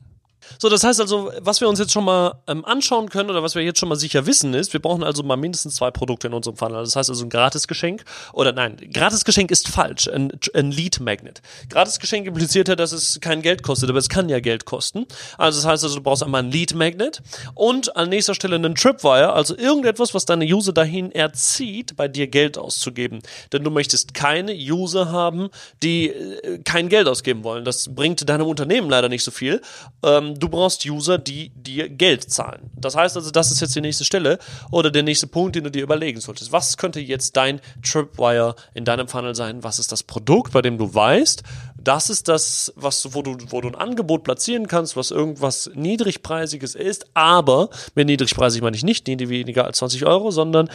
So, 0.58 0.68
das 0.68 0.84
heißt 0.84 1.00
also, 1.00 1.32
was 1.40 1.60
wir 1.60 1.68
uns 1.68 1.78
jetzt 1.78 1.92
schon 1.92 2.04
mal 2.04 2.40
ähm, 2.46 2.64
anschauen 2.64 3.08
können 3.08 3.30
oder 3.30 3.42
was 3.42 3.54
wir 3.54 3.62
jetzt 3.62 3.78
schon 3.78 3.88
mal 3.88 3.96
sicher 3.96 4.26
wissen 4.26 4.54
ist, 4.54 4.72
wir 4.72 4.80
brauchen 4.80 5.02
also 5.02 5.22
mal 5.22 5.36
mindestens 5.36 5.76
zwei 5.76 5.90
Produkte 5.90 6.28
in 6.28 6.34
unserem 6.34 6.56
Funnel. 6.56 6.84
Das 6.84 6.96
heißt 6.96 7.10
also 7.10 7.24
ein 7.24 7.30
Gratisgeschenk 7.30 8.04
oder 8.32 8.52
nein, 8.52 8.76
Gratisgeschenk 8.92 9.50
ist 9.50 9.68
falsch, 9.68 10.08
ein, 10.08 10.32
ein 10.54 10.70
Lead 10.70 11.00
Magnet. 11.00 11.42
Gratisgeschenk 11.68 12.26
impliziert 12.26 12.68
ja, 12.68 12.76
dass 12.76 12.92
es 12.92 13.20
kein 13.20 13.42
Geld 13.42 13.62
kostet, 13.62 13.90
aber 13.90 13.98
es 13.98 14.08
kann 14.08 14.28
ja 14.28 14.40
Geld 14.40 14.64
kosten. 14.64 15.06
Also 15.38 15.58
das 15.58 15.66
heißt 15.66 15.84
also, 15.84 15.96
du 15.96 16.02
brauchst 16.02 16.22
einmal 16.22 16.42
ein 16.42 16.50
Lead 16.50 16.74
Magnet 16.74 17.22
und 17.54 17.96
an 17.96 18.08
nächster 18.08 18.34
Stelle 18.34 18.56
einen 18.56 18.74
Tripwire, 18.74 19.32
also 19.32 19.56
irgendetwas, 19.56 20.14
was 20.14 20.24
deine 20.24 20.44
User 20.44 20.72
dahin 20.72 21.12
erzieht, 21.12 21.96
bei 21.96 22.08
dir 22.08 22.26
Geld 22.26 22.58
auszugeben. 22.58 23.20
Denn 23.52 23.64
du 23.64 23.70
möchtest 23.70 24.14
keine 24.14 24.52
User 24.52 25.10
haben, 25.10 25.48
die 25.82 26.08
äh, 26.08 26.58
kein 26.64 26.88
Geld 26.88 27.08
ausgeben 27.08 27.44
wollen. 27.44 27.64
Das 27.64 27.94
bringt 27.94 28.28
deinem 28.28 28.46
Unternehmen 28.46 28.88
leider 28.88 29.08
nicht 29.08 29.24
so 29.24 29.30
viel. 29.30 29.60
Ähm, 30.02 30.35
du 30.38 30.48
brauchst 30.48 30.84
User, 30.86 31.18
die 31.18 31.50
dir 31.50 31.88
Geld 31.88 32.30
zahlen. 32.30 32.70
Das 32.76 32.96
heißt 32.96 33.16
also, 33.16 33.30
das 33.30 33.50
ist 33.50 33.60
jetzt 33.60 33.74
die 33.74 33.80
nächste 33.80 34.04
Stelle 34.04 34.38
oder 34.70 34.90
der 34.90 35.02
nächste 35.02 35.26
Punkt, 35.26 35.56
den 35.56 35.64
du 35.64 35.70
dir 35.70 35.82
überlegen 35.82 36.20
solltest. 36.20 36.52
Was 36.52 36.76
könnte 36.76 37.00
jetzt 37.00 37.36
dein 37.36 37.60
Tripwire 37.82 38.54
in 38.74 38.84
deinem 38.84 39.08
Funnel 39.08 39.34
sein? 39.34 39.62
Was 39.62 39.78
ist 39.78 39.92
das 39.92 40.02
Produkt, 40.02 40.52
bei 40.52 40.62
dem 40.62 40.78
du 40.78 40.92
weißt, 40.92 41.42
das 41.78 42.10
ist 42.10 42.28
das, 42.28 42.72
was, 42.76 43.14
wo 43.14 43.22
du, 43.22 43.36
wo 43.48 43.60
du 43.60 43.68
ein 43.68 43.74
Angebot 43.74 44.24
platzieren 44.24 44.66
kannst, 44.66 44.96
was 44.96 45.10
irgendwas 45.10 45.70
niedrigpreisiges 45.74 46.74
ist, 46.74 47.06
aber 47.14 47.70
mit 47.94 48.06
niedrigpreisig 48.06 48.60
meine 48.62 48.76
ich 48.76 48.82
nicht 48.82 49.06
weniger 49.06 49.64
als 49.64 49.78
20 49.78 50.04
Euro, 50.04 50.30
sondern 50.30 50.68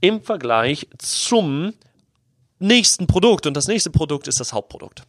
im 0.00 0.20
Vergleich 0.20 0.88
zum 0.98 1.72
nächsten 2.58 3.06
Produkt. 3.06 3.46
Und 3.46 3.54
das 3.54 3.68
nächste 3.68 3.90
Produkt 3.90 4.28
ist 4.28 4.40
das 4.40 4.52
Hauptprodukt. 4.52 5.02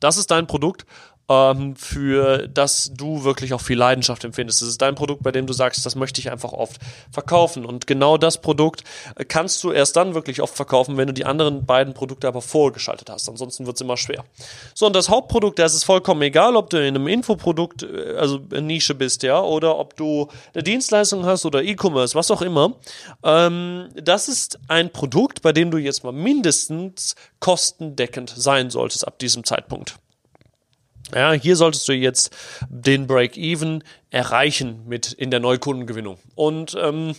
Das 0.00 0.16
ist 0.16 0.30
dein 0.30 0.46
Produkt 0.46 0.84
ähm, 1.32 1.76
für 1.76 2.48
das 2.48 2.92
du 2.94 3.24
wirklich 3.24 3.54
auch 3.54 3.60
viel 3.60 3.78
Leidenschaft 3.78 4.24
empfindest. 4.24 4.60
Das 4.60 4.68
ist 4.68 4.82
dein 4.82 4.94
Produkt, 4.94 5.22
bei 5.22 5.32
dem 5.32 5.46
du 5.46 5.52
sagst, 5.52 5.84
das 5.86 5.96
möchte 5.96 6.20
ich 6.20 6.30
einfach 6.30 6.52
oft 6.52 6.78
verkaufen. 7.10 7.64
Und 7.64 7.86
genau 7.86 8.18
das 8.18 8.40
Produkt 8.40 8.84
äh, 9.16 9.24
kannst 9.24 9.64
du 9.64 9.72
erst 9.72 9.96
dann 9.96 10.14
wirklich 10.14 10.42
oft 10.42 10.54
verkaufen, 10.54 10.96
wenn 10.96 11.06
du 11.06 11.14
die 11.14 11.24
anderen 11.24 11.64
beiden 11.64 11.94
Produkte 11.94 12.28
aber 12.28 12.42
vorgeschaltet 12.42 13.08
hast. 13.08 13.28
Ansonsten 13.28 13.66
wird 13.66 13.76
es 13.76 13.80
immer 13.80 13.96
schwer. 13.96 14.24
So, 14.74 14.86
und 14.86 14.94
das 14.94 15.08
Hauptprodukt, 15.08 15.58
da 15.58 15.64
ist 15.64 15.74
es 15.74 15.84
vollkommen 15.84 16.22
egal, 16.22 16.56
ob 16.56 16.70
du 16.70 16.78
in 16.78 16.94
einem 16.94 17.08
Infoprodukt, 17.08 17.82
äh, 17.82 18.16
also 18.16 18.38
Nische 18.60 18.94
bist, 18.94 19.22
ja, 19.22 19.40
oder 19.40 19.78
ob 19.78 19.96
du 19.96 20.28
eine 20.54 20.62
Dienstleistung 20.62 21.24
hast 21.24 21.46
oder 21.46 21.62
E-Commerce, 21.62 22.14
was 22.14 22.30
auch 22.30 22.42
immer. 22.42 22.74
Ähm, 23.24 23.88
das 23.94 24.28
ist 24.28 24.58
ein 24.68 24.90
Produkt, 24.90 25.42
bei 25.42 25.52
dem 25.52 25.70
du 25.70 25.78
jetzt 25.78 26.04
mal 26.04 26.12
mindestens 26.12 27.14
kostendeckend 27.40 28.32
sein 28.36 28.70
solltest 28.70 29.06
ab 29.06 29.18
diesem 29.18 29.44
Zeitpunkt. 29.44 29.96
Ja, 31.14 31.32
hier 31.32 31.56
solltest 31.56 31.88
du 31.88 31.92
jetzt 31.92 32.34
den 32.68 33.06
Break-Even 33.06 33.84
erreichen 34.10 34.82
mit 34.86 35.12
in 35.12 35.30
der 35.30 35.40
Neukundengewinnung. 35.40 36.18
Und 36.34 36.76
ähm, 36.80 37.14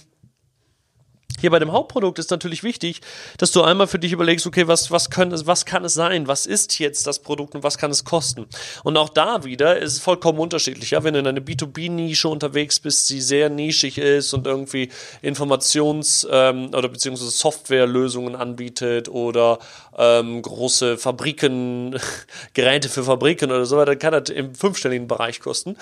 hier 1.39 1.49
bei 1.49 1.59
dem 1.59 1.71
Hauptprodukt 1.71 2.19
ist 2.19 2.31
natürlich 2.31 2.63
wichtig, 2.63 3.01
dass 3.37 3.51
du 3.51 3.63
einmal 3.63 3.87
für 3.87 3.99
dich 3.99 4.11
überlegst, 4.11 4.45
okay, 4.45 4.67
was, 4.67 4.91
was, 4.91 5.09
können, 5.09 5.39
was 5.45 5.65
kann 5.65 5.83
es 5.83 5.93
sein? 5.93 6.27
Was 6.27 6.45
ist 6.45 6.79
jetzt 6.79 7.07
das 7.07 7.19
Produkt 7.19 7.55
und 7.55 7.63
was 7.63 7.77
kann 7.77 7.91
es 7.91 8.03
kosten? 8.03 8.45
Und 8.83 8.97
auch 8.97 9.09
da 9.09 9.43
wieder 9.43 9.77
ist 9.77 9.93
es 9.93 9.99
vollkommen 9.99 10.39
unterschiedlich. 10.39 10.91
Ja, 10.91 11.03
wenn 11.03 11.13
du 11.13 11.19
in 11.19 11.27
einer 11.27 11.41
B2B-Nische 11.41 12.27
unterwegs 12.27 12.79
bist, 12.79 13.09
die 13.09 13.21
sehr 13.21 13.49
nischig 13.49 13.97
ist 13.97 14.33
und 14.33 14.47
irgendwie 14.47 14.89
Informations- 15.21 16.27
ähm, 16.29 16.69
oder 16.73 16.87
beziehungsweise 16.87 17.31
Softwarelösungen 17.31 18.35
anbietet 18.35 19.09
oder 19.09 19.59
ähm, 19.97 20.41
große 20.41 20.97
Fabriken, 20.97 21.99
Geräte 22.53 22.89
für 22.89 23.03
Fabriken 23.03 23.51
oder 23.51 23.65
so 23.65 23.77
weiter, 23.77 23.95
kann 23.95 24.13
das 24.13 24.29
im 24.29 24.55
fünfstelligen 24.55 25.07
Bereich 25.07 25.39
kosten. 25.39 25.77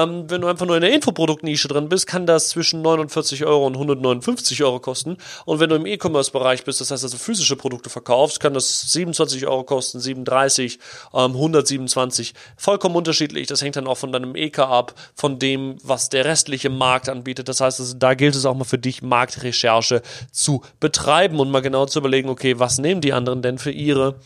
Ähm, 0.00 0.28
wenn 0.28 0.40
du 0.40 0.48
einfach 0.48 0.66
nur 0.66 0.76
in 0.76 0.82
der 0.82 0.92
Infoproduktnische 0.92 1.68
drin 1.68 1.88
bist, 1.88 2.06
kann 2.06 2.26
das 2.26 2.50
zwischen 2.50 2.82
49 2.82 3.44
Euro 3.44 3.66
und 3.66 3.74
159 3.74 4.62
Euro 4.62 4.80
kosten. 4.80 5.16
Und 5.44 5.60
wenn 5.60 5.68
du 5.68 5.76
im 5.76 5.86
E-Commerce-Bereich 5.86 6.64
bist, 6.64 6.80
das 6.80 6.90
heißt 6.90 7.04
also 7.04 7.16
physische 7.16 7.56
Produkte 7.56 7.90
verkaufst, 7.90 8.40
kann 8.40 8.54
das 8.54 8.92
27 8.92 9.46
Euro 9.46 9.64
kosten, 9.64 10.00
37, 10.00 10.78
ähm, 11.14 11.32
127. 11.32 12.34
Vollkommen 12.56 12.96
unterschiedlich. 12.96 13.46
Das 13.46 13.62
hängt 13.62 13.76
dann 13.76 13.86
auch 13.86 13.98
von 13.98 14.12
deinem 14.12 14.34
EK 14.34 14.60
ab, 14.60 14.94
von 15.14 15.38
dem, 15.38 15.76
was 15.82 16.08
der 16.08 16.24
restliche 16.24 16.70
Markt 16.70 17.08
anbietet. 17.08 17.48
Das 17.48 17.60
heißt, 17.60 17.80
also, 17.80 17.94
da 17.96 18.14
gilt 18.14 18.34
es 18.34 18.46
auch 18.46 18.54
mal 18.54 18.64
für 18.64 18.78
dich, 18.78 19.02
Marktrecherche 19.02 20.02
zu 20.32 20.62
betreiben 20.80 21.40
und 21.40 21.50
mal 21.50 21.60
genau 21.60 21.86
zu 21.86 21.98
überlegen, 21.98 22.28
okay, 22.28 22.58
was 22.58 22.78
nehmen 22.78 23.00
die 23.00 23.12
anderen 23.12 23.42
denn 23.42 23.58
für 23.58 23.70
ihre 23.70 24.16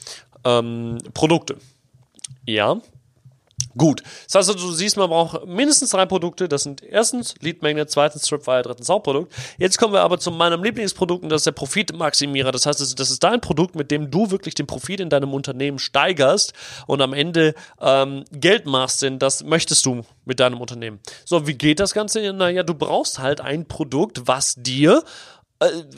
ähm, 0.44 0.98
Produkte? 1.14 1.56
Ja, 2.46 2.80
Gut. 3.76 4.02
Das 4.26 4.34
heißt 4.36 4.50
also, 4.50 4.68
du 4.68 4.72
siehst, 4.72 4.96
man 4.96 5.08
braucht 5.08 5.46
mindestens 5.46 5.90
drei 5.90 6.06
Produkte. 6.06 6.48
Das 6.48 6.62
sind 6.62 6.82
erstens 6.82 7.34
Lead 7.40 7.62
Magnet, 7.62 7.90
zweitens 7.90 8.22
Tripwire, 8.22 8.62
drittens 8.62 8.88
Hauptprodukt. 8.88 9.32
Jetzt 9.58 9.78
kommen 9.78 9.92
wir 9.92 10.02
aber 10.02 10.18
zu 10.18 10.30
meinem 10.30 10.62
Lieblingsprodukt 10.62 11.24
und 11.24 11.28
das 11.30 11.40
ist 11.40 11.46
der 11.46 11.52
Profitmaximierer. 11.52 12.52
Das 12.52 12.66
heißt, 12.66 12.80
das 12.80 13.10
ist 13.10 13.24
dein 13.24 13.40
Produkt, 13.40 13.74
mit 13.74 13.90
dem 13.90 14.10
du 14.10 14.30
wirklich 14.30 14.54
den 14.54 14.66
Profit 14.66 15.00
in 15.00 15.10
deinem 15.10 15.34
Unternehmen 15.34 15.78
steigerst 15.78 16.52
und 16.86 17.02
am 17.02 17.12
Ende 17.12 17.54
ähm, 17.80 18.24
Geld 18.30 18.66
machst, 18.66 19.02
denn 19.02 19.18
das 19.18 19.42
möchtest 19.42 19.84
du 19.86 20.02
mit 20.24 20.40
deinem 20.40 20.60
Unternehmen. 20.60 21.00
So, 21.24 21.46
wie 21.46 21.54
geht 21.54 21.80
das 21.80 21.94
Ganze? 21.94 22.32
Naja, 22.32 22.62
du 22.62 22.74
brauchst 22.74 23.18
halt 23.18 23.40
ein 23.40 23.66
Produkt, 23.66 24.26
was 24.26 24.54
dir 24.56 25.02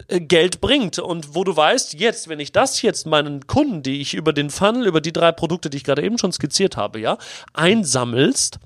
Geld 0.08 0.60
bringt 0.60 0.98
und 0.98 1.34
wo 1.34 1.42
du 1.42 1.56
weißt, 1.56 1.94
jetzt, 1.94 2.28
wenn 2.28 2.40
ich 2.40 2.52
das 2.52 2.82
jetzt 2.82 3.06
meinen 3.06 3.46
Kunden, 3.46 3.82
die 3.82 4.00
ich 4.00 4.14
über 4.14 4.32
den 4.32 4.50
Funnel, 4.50 4.86
über 4.86 5.00
die 5.00 5.12
drei 5.12 5.32
Produkte, 5.32 5.70
die 5.70 5.78
ich 5.78 5.84
gerade 5.84 6.02
eben 6.02 6.18
schon 6.18 6.30
skizziert 6.30 6.76
habe, 6.76 7.00
ja, 7.00 7.16
einsammelst, 7.54 8.58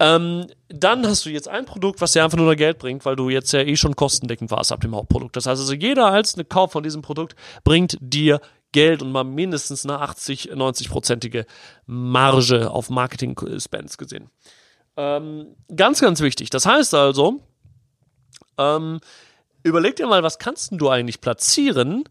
ähm, 0.00 0.46
dann 0.68 1.06
hast 1.06 1.24
du 1.24 1.30
jetzt 1.30 1.48
ein 1.48 1.64
Produkt, 1.64 2.00
was 2.00 2.12
dir 2.12 2.24
einfach 2.24 2.36
nur 2.36 2.56
Geld 2.56 2.78
bringt, 2.78 3.04
weil 3.04 3.16
du 3.16 3.30
jetzt 3.30 3.52
ja 3.52 3.60
eh 3.60 3.76
schon 3.76 3.96
kostendeckend 3.96 4.50
warst 4.50 4.72
ab 4.72 4.80
dem 4.80 4.94
Hauptprodukt. 4.94 5.36
Das 5.36 5.46
heißt 5.46 5.60
also, 5.60 5.72
jeder 5.72 6.10
einzelne 6.10 6.44
Kauf 6.44 6.72
von 6.72 6.82
diesem 6.82 7.00
Produkt 7.00 7.36
bringt 7.62 7.96
dir 8.00 8.40
Geld 8.72 9.02
und 9.02 9.12
mal 9.12 9.24
mindestens 9.24 9.86
eine 9.86 10.00
80, 10.00 10.52
90-prozentige 10.52 11.46
Marge 11.86 12.70
auf 12.70 12.90
Marketing-Spends 12.90 13.96
gesehen. 13.98 14.30
Ähm, 14.96 15.54
ganz, 15.74 16.00
ganz 16.00 16.20
wichtig. 16.20 16.50
Das 16.50 16.66
heißt 16.66 16.92
also, 16.94 17.40
ähm, 18.58 19.00
überleg 19.64 19.96
dir 19.96 20.06
mal, 20.06 20.22
was 20.22 20.38
kannst 20.38 20.70
du 20.72 20.88
eigentlich 20.88 21.20
platzieren, 21.20 22.04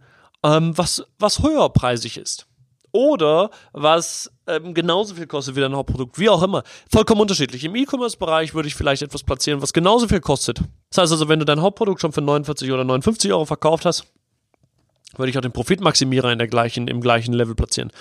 ähm, 0.43 0.77
was, 0.77 1.05
was 1.19 1.41
höherpreisig 1.41 2.17
ist. 2.17 2.48
Oder 2.91 3.50
was 3.72 4.31
ähm, 4.45 4.74
genauso 4.75 5.15
viel 5.15 5.25
kostet 5.25 5.55
wie 5.55 5.62
dein 5.62 5.75
Hauptprodukt, 5.75 6.19
wie 6.19 6.29
auch 6.29 6.43
immer. 6.43 6.63
Vollkommen 6.91 7.22
unterschiedlich. 7.22 7.63
Im 7.63 7.75
E-Commerce-Bereich 7.75 8.53
würde 8.53 8.67
ich 8.67 8.75
vielleicht 8.75 9.01
etwas 9.01 9.24
platzieren, 9.24 9.62
was 9.62 9.74
genauso 9.74 10.07
viel 10.07 10.19
kostet. 10.19 10.60
Das 10.91 11.00
heißt 11.01 11.12
also, 11.12 11.27
wenn 11.27 11.39
du 11.39 11.45
dein 11.45 11.62
Hauptprodukt 11.62 12.01
schon 12.01 12.12
für 12.12 12.22
49 12.22 12.72
oder 12.72 12.83
59 12.83 13.31
Euro 13.31 13.45
verkauft 13.45 13.86
hast, 13.86 14.05
würde 15.17 15.29
ich 15.29 15.38
auch 15.38 15.41
den 15.41 15.51
Profitmaximierer 15.51 16.32
in 16.32 16.39
der 16.39 16.48
gleichen, 16.48 16.88
im 16.88 17.01
gleichen 17.01 17.34
Level 17.34 17.55
platzieren. 17.55 17.91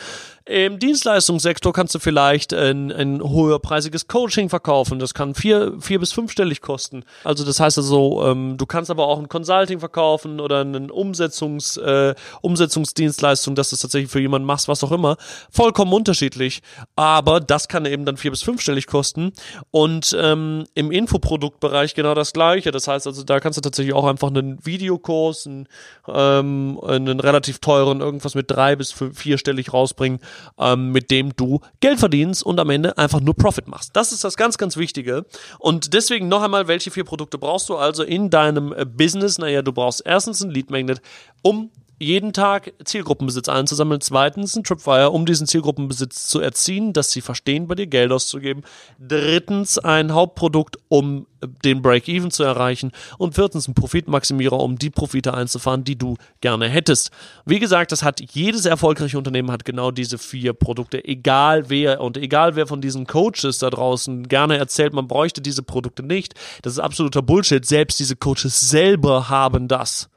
Im 0.45 0.81
Dienstleistungssektor 0.81 1.73
kannst 1.73 1.95
du 1.95 2.01
vielleicht 2.01 2.53
ein, 2.53 2.91
ein 2.91 3.21
höherpreisiges 3.23 4.09
Coaching 4.09 4.49
verkaufen. 4.49 4.99
Das 4.99 5.15
kann 5.15 5.37
vier, 5.37 5.75
vier 5.81 6.01
bis 6.01 6.13
fünfstellig 6.13 6.61
kosten. 6.61 7.05
Also 7.23 7.45
das 7.45 7.61
heißt 7.61 7.79
also, 7.79 8.27
ähm, 8.27 8.57
du 8.57 8.67
kannst 8.67 8.91
aber 8.91 9.07
auch 9.07 9.21
ein 9.21 9.29
Consulting 9.29 9.79
verkaufen 9.79 10.41
oder 10.41 10.63
eine 10.63 10.93
Umsetzungs, 10.93 11.77
äh, 11.77 12.17
Umsetzungsdienstleistung, 12.41 13.55
dass 13.55 13.71
du 13.71 13.77
es 13.77 13.83
tatsächlich 13.83 14.11
für 14.11 14.21
jemanden 14.21 14.47
machst, 14.47 14.67
was 14.67 14.83
auch 14.83 14.91
immer. 14.91 15.17
Vollkommen 15.51 15.93
unterschiedlich. 15.93 16.61
Aber 16.97 17.39
das 17.39 17.69
kann 17.69 17.87
eben 17.87 18.05
dann 18.05 18.17
vier 18.17 18.33
bis 18.33 18.43
fünfstellig 18.43 18.89
kosten. 18.89 19.33
Und 19.71 20.17
ähm, 20.21 20.65
im 20.75 20.91
Infoproduktbereich 20.91 21.95
genau 21.95 22.15
das 22.15 22.33
gleiche. 22.33 22.73
Das 22.73 22.89
heißt 22.89 23.07
also, 23.07 23.23
da 23.23 23.39
kannst 23.39 23.59
du 23.59 23.61
tatsächlich 23.61 23.95
auch 23.95 24.07
einfach 24.07 24.29
einen 24.29 24.65
Videokurs, 24.67 25.47
ein, 25.47 25.69
ähm, 26.09 26.81
einen 27.09 27.21
relativ 27.21 27.59
teuren, 27.59 28.01
irgendwas 28.01 28.35
mit 28.35 28.51
drei 28.51 28.77
bis 28.77 28.93
vierstellig 28.93 29.73
rausbringen, 29.73 30.21
ähm, 30.59 30.93
mit 30.93 31.11
dem 31.11 31.35
du 31.37 31.61
Geld 31.81 31.99
verdienst 31.99 32.43
und 32.43 32.59
am 32.61 32.71
Ende 32.71 32.97
einfach 32.99 33.21
nur 33.21 33.35
Profit 33.35 33.69
machst. 33.69 33.91
Das 33.95 34.13
ist 34.13 34.25
das 34.25 34.37
ganz, 34.37 34.59
ganz 34.59 34.77
Wichtige. 34.77 35.25
Und 35.59 35.95
deswegen 35.95 36.29
noch 36.29 36.43
einmal, 36.43 36.69
welche 36.69 36.91
vier 36.91 37.05
Produkte 37.05 37.39
brauchst 37.39 37.69
du 37.69 37.77
also 37.77 38.03
in 38.03 38.31
deinem 38.31 38.73
äh, 38.73 38.85
Business? 38.85 39.39
Naja, 39.39 39.63
du 39.63 39.73
brauchst 39.73 40.03
erstens 40.05 40.43
ein 40.43 40.51
Lead 40.51 40.71
Magnet, 40.71 41.01
um 41.43 41.71
jeden 42.03 42.33
Tag 42.33 42.73
Zielgruppenbesitz 42.85 43.49
einzusammeln. 43.49 44.01
Zweitens 44.01 44.57
ein 44.57 44.65
Tripwire, 44.65 45.11
um 45.11 45.27
diesen 45.27 45.47
Zielgruppenbesitz 45.47 46.27
zu 46.27 46.41
erziehen, 46.41 46.93
dass 46.93 47.11
sie 47.11 47.21
verstehen, 47.21 47.69
bei 47.69 47.75
dir 47.75 47.87
Geld 47.87 48.13
auszugeben. 48.13 48.65
Drittens 48.99 49.79
ein 49.79 50.13
Hauptprodukt, 50.13 50.79
um 50.89 51.27
den 51.65 51.83
Break-Even 51.83 52.31
zu 52.31 52.43
erreichen. 52.43 52.93
Und 53.19 53.35
viertens 53.35 53.69
ein 53.69 53.75
Profitmaximierer, 53.75 54.59
um 54.59 54.79
die 54.79 54.91
Profite 54.91 55.35
einzufahren, 55.35 55.85
die 55.85 55.97
du 55.97 56.17
gerne 56.41 56.69
hättest. 56.69 57.11
Wie 57.45 57.59
gesagt, 57.59 57.93
das 57.93 58.03
hat 58.03 58.21
jedes 58.21 58.65
erfolgreiche 58.65 59.19
Unternehmen 59.19 59.51
hat 59.51 59.65
genau 59.65 59.91
diese 59.91 60.19
vier 60.19 60.53
Produkte. 60.53 61.05
Egal 61.05 61.69
wer 61.69 62.01
und 62.01 62.17
egal 62.17 62.57
wer 62.57 62.67
von 62.67 62.81
diesen 62.81 63.07
Coaches 63.07 63.59
da 63.59 63.71
draußen 63.71 64.29
gerne 64.29 64.57
erzählt, 64.57 64.93
man 64.93 65.09
bräuchte 65.09 65.41
diese 65.41 65.63
Produkte 65.63 66.03
nicht. 66.03 66.35
Das 66.63 66.75
ist 66.75 66.79
absoluter 66.79 67.23
Bullshit. 67.23 67.65
Selbst 67.65 67.99
diese 67.99 68.17
Coaches 68.17 68.61
selber 68.61 69.29
haben 69.29 69.69
das. 69.69 70.09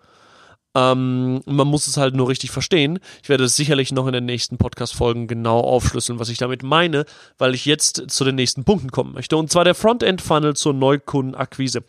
Ähm, 0.75 1.41
man 1.45 1.67
muss 1.67 1.87
es 1.87 1.95
halt 1.95 2.15
nur 2.15 2.27
richtig 2.27 2.51
verstehen. 2.51 2.99
Ich 3.23 3.29
werde 3.29 3.45
es 3.45 3.55
sicherlich 3.55 3.93
noch 3.93 4.07
in 4.07 4.13
den 4.13 4.25
nächsten 4.25 4.57
Podcast-Folgen 4.57 5.27
genau 5.27 5.61
aufschlüsseln, 5.61 6.19
was 6.19 6.27
ich 6.27 6.37
damit 6.37 6.63
meine, 6.63 7.05
weil 7.37 7.55
ich 7.55 7.65
jetzt 7.65 8.03
zu 8.09 8.25
den 8.25 8.35
nächsten 8.35 8.65
Punkten 8.65 8.91
kommen 8.91 9.13
möchte. 9.13 9.37
Und 9.37 9.49
zwar 9.49 9.63
der 9.63 9.73
Frontend-Funnel 9.73 10.55
zur 10.55 10.73
Neukundenakquise. 10.73 11.83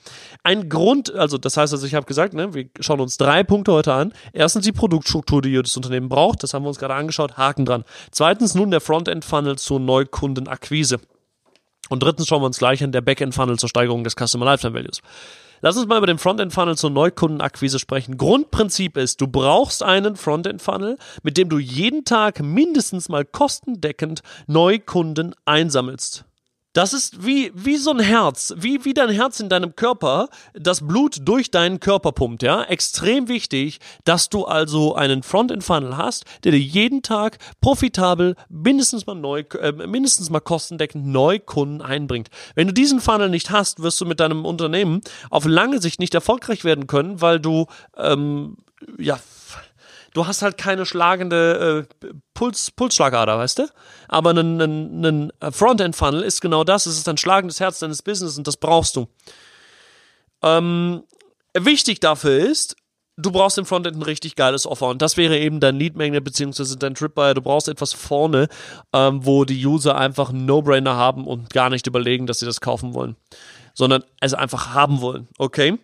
Ein 0.44 0.68
Grund, 0.68 1.12
also 1.12 1.36
das 1.36 1.56
heißt, 1.56 1.72
also 1.72 1.84
ich 1.84 1.96
habe 1.96 2.06
gesagt, 2.06 2.32
ne, 2.32 2.54
wir 2.54 2.68
schauen 2.78 3.00
uns 3.00 3.16
drei 3.16 3.42
Punkte 3.42 3.72
heute 3.72 3.92
an. 3.92 4.12
Erstens 4.32 4.64
die 4.64 4.72
Produktstruktur, 4.72 5.42
die 5.42 5.50
jedes 5.50 5.76
Unternehmen 5.76 6.08
braucht. 6.08 6.44
Das 6.44 6.54
haben 6.54 6.64
wir 6.64 6.68
uns 6.68 6.78
gerade 6.78 6.94
angeschaut. 6.94 7.36
Haken 7.36 7.64
dran. 7.64 7.84
Zweitens 8.12 8.54
nun 8.54 8.70
der 8.70 8.80
Frontend-Funnel 8.80 9.58
zur 9.58 9.80
Neukundenakquise. 9.80 11.00
Und 11.88 12.02
drittens 12.02 12.28
schauen 12.28 12.42
wir 12.42 12.46
uns 12.46 12.58
gleich 12.58 12.82
an 12.84 12.92
der 12.92 13.00
Backend-Funnel 13.00 13.58
zur 13.58 13.68
Steigerung 13.68 14.04
des 14.04 14.14
Customer 14.14 14.44
Lifetime 14.44 14.74
Values. 14.74 15.02
Lass 15.62 15.76
uns 15.76 15.86
mal 15.86 15.96
über 15.96 16.06
den 16.06 16.18
Frontend-Funnel 16.18 16.76
zur 16.76 16.90
Neukundenakquise 16.90 17.78
sprechen. 17.78 18.18
Grundprinzip 18.18 18.98
ist, 18.98 19.22
du 19.22 19.26
brauchst 19.26 19.82
einen 19.82 20.16
Frontend-Funnel, 20.16 20.98
mit 21.22 21.38
dem 21.38 21.48
du 21.48 21.58
jeden 21.58 22.04
Tag 22.04 22.42
mindestens 22.42 23.08
mal 23.08 23.24
kostendeckend 23.24 24.22
Neukunden 24.46 25.34
einsammelst. 25.46 26.25
Das 26.76 26.92
ist 26.92 27.24
wie, 27.24 27.50
wie 27.54 27.78
so 27.78 27.90
ein 27.90 28.00
Herz, 28.00 28.52
wie, 28.58 28.84
wie 28.84 28.92
dein 28.92 29.08
Herz 29.08 29.40
in 29.40 29.48
deinem 29.48 29.76
Körper, 29.76 30.28
das 30.52 30.86
Blut 30.86 31.20
durch 31.22 31.50
deinen 31.50 31.80
Körper 31.80 32.12
pumpt, 32.12 32.42
ja. 32.42 32.64
Extrem 32.64 33.28
wichtig, 33.28 33.78
dass 34.04 34.28
du 34.28 34.44
also 34.44 34.94
einen 34.94 35.22
Frontend-Funnel 35.22 35.96
hast, 35.96 36.26
der 36.44 36.52
dir 36.52 36.58
jeden 36.58 37.00
Tag 37.00 37.38
profitabel 37.62 38.36
mindestens 38.50 39.06
mal 39.06 39.14
neu, 39.14 39.44
äh, 39.58 39.72
mindestens 39.72 40.28
mal 40.28 40.40
kostendeckend 40.40 41.06
Neukunden 41.06 41.80
einbringt. 41.80 42.28
Wenn 42.54 42.66
du 42.66 42.74
diesen 42.74 43.00
Funnel 43.00 43.30
nicht 43.30 43.50
hast, 43.50 43.80
wirst 43.82 43.98
du 44.02 44.04
mit 44.04 44.20
deinem 44.20 44.44
Unternehmen 44.44 45.00
auf 45.30 45.46
lange 45.46 45.80
Sicht 45.80 45.98
nicht 45.98 46.14
erfolgreich 46.14 46.62
werden 46.62 46.86
können, 46.86 47.22
weil 47.22 47.40
du, 47.40 47.68
ähm, 47.96 48.58
ja, 48.98 49.18
du 50.16 50.26
hast 50.26 50.40
halt 50.40 50.56
keine 50.56 50.86
schlagende 50.86 51.86
äh, 52.02 52.06
Puls, 52.32 52.70
Pulsschlagader, 52.70 53.38
weißt 53.38 53.58
du? 53.58 53.68
Aber 54.08 54.30
ein, 54.30 54.60
ein, 54.60 55.32
ein 55.40 55.52
Frontend-Funnel 55.52 56.22
ist 56.22 56.40
genau 56.40 56.64
das. 56.64 56.86
Es 56.86 56.96
ist 56.96 57.08
ein 57.08 57.18
schlagendes 57.18 57.60
Herz 57.60 57.80
deines 57.80 58.02
Business 58.02 58.38
und 58.38 58.46
das 58.46 58.56
brauchst 58.56 58.96
du. 58.96 59.08
Ähm, 60.42 61.02
wichtig 61.54 62.00
dafür 62.00 62.38
ist, 62.38 62.76
du 63.16 63.30
brauchst 63.30 63.58
im 63.58 63.66
Frontend 63.66 63.96
ein 63.98 64.02
richtig 64.02 64.36
geiles 64.36 64.66
Offer 64.66 64.88
und 64.88 65.02
das 65.02 65.18
wäre 65.18 65.38
eben 65.38 65.60
dein 65.60 65.76
Lead 65.76 65.96
Magnet 65.96 66.24
beziehungsweise 66.24 66.78
dein 66.78 66.94
Tripwire. 66.94 67.34
Du 67.34 67.42
brauchst 67.42 67.68
etwas 67.68 67.92
vorne, 67.92 68.48
ähm, 68.94 69.24
wo 69.26 69.44
die 69.44 69.66
User 69.66 69.96
einfach 69.96 70.30
einen 70.30 70.46
No-Brainer 70.46 70.96
haben 70.96 71.26
und 71.26 71.50
gar 71.50 71.68
nicht 71.68 71.86
überlegen, 71.86 72.26
dass 72.26 72.38
sie 72.38 72.46
das 72.46 72.62
kaufen 72.62 72.94
wollen, 72.94 73.16
sondern 73.74 74.02
es 74.20 74.32
einfach 74.32 74.72
haben 74.72 75.02
wollen. 75.02 75.28
Okay? 75.36 75.78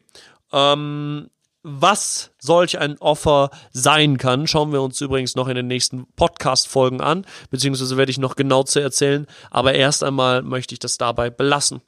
Ähm, 0.52 1.28
was 1.62 2.30
solch 2.38 2.78
ein 2.78 2.98
Offer 2.98 3.50
sein 3.72 4.18
kann, 4.18 4.46
schauen 4.46 4.72
wir 4.72 4.82
uns 4.82 5.00
übrigens 5.00 5.36
noch 5.36 5.48
in 5.48 5.54
den 5.54 5.68
nächsten 5.68 6.06
Podcast-Folgen 6.16 7.00
an, 7.00 7.24
beziehungsweise 7.50 7.96
werde 7.96 8.10
ich 8.10 8.18
noch 8.18 8.36
genau 8.36 8.64
zu 8.64 8.80
erzählen, 8.80 9.26
aber 9.50 9.74
erst 9.74 10.02
einmal 10.02 10.42
möchte 10.42 10.74
ich 10.74 10.80
das 10.80 10.98
dabei 10.98 11.30
belassen. 11.30 11.80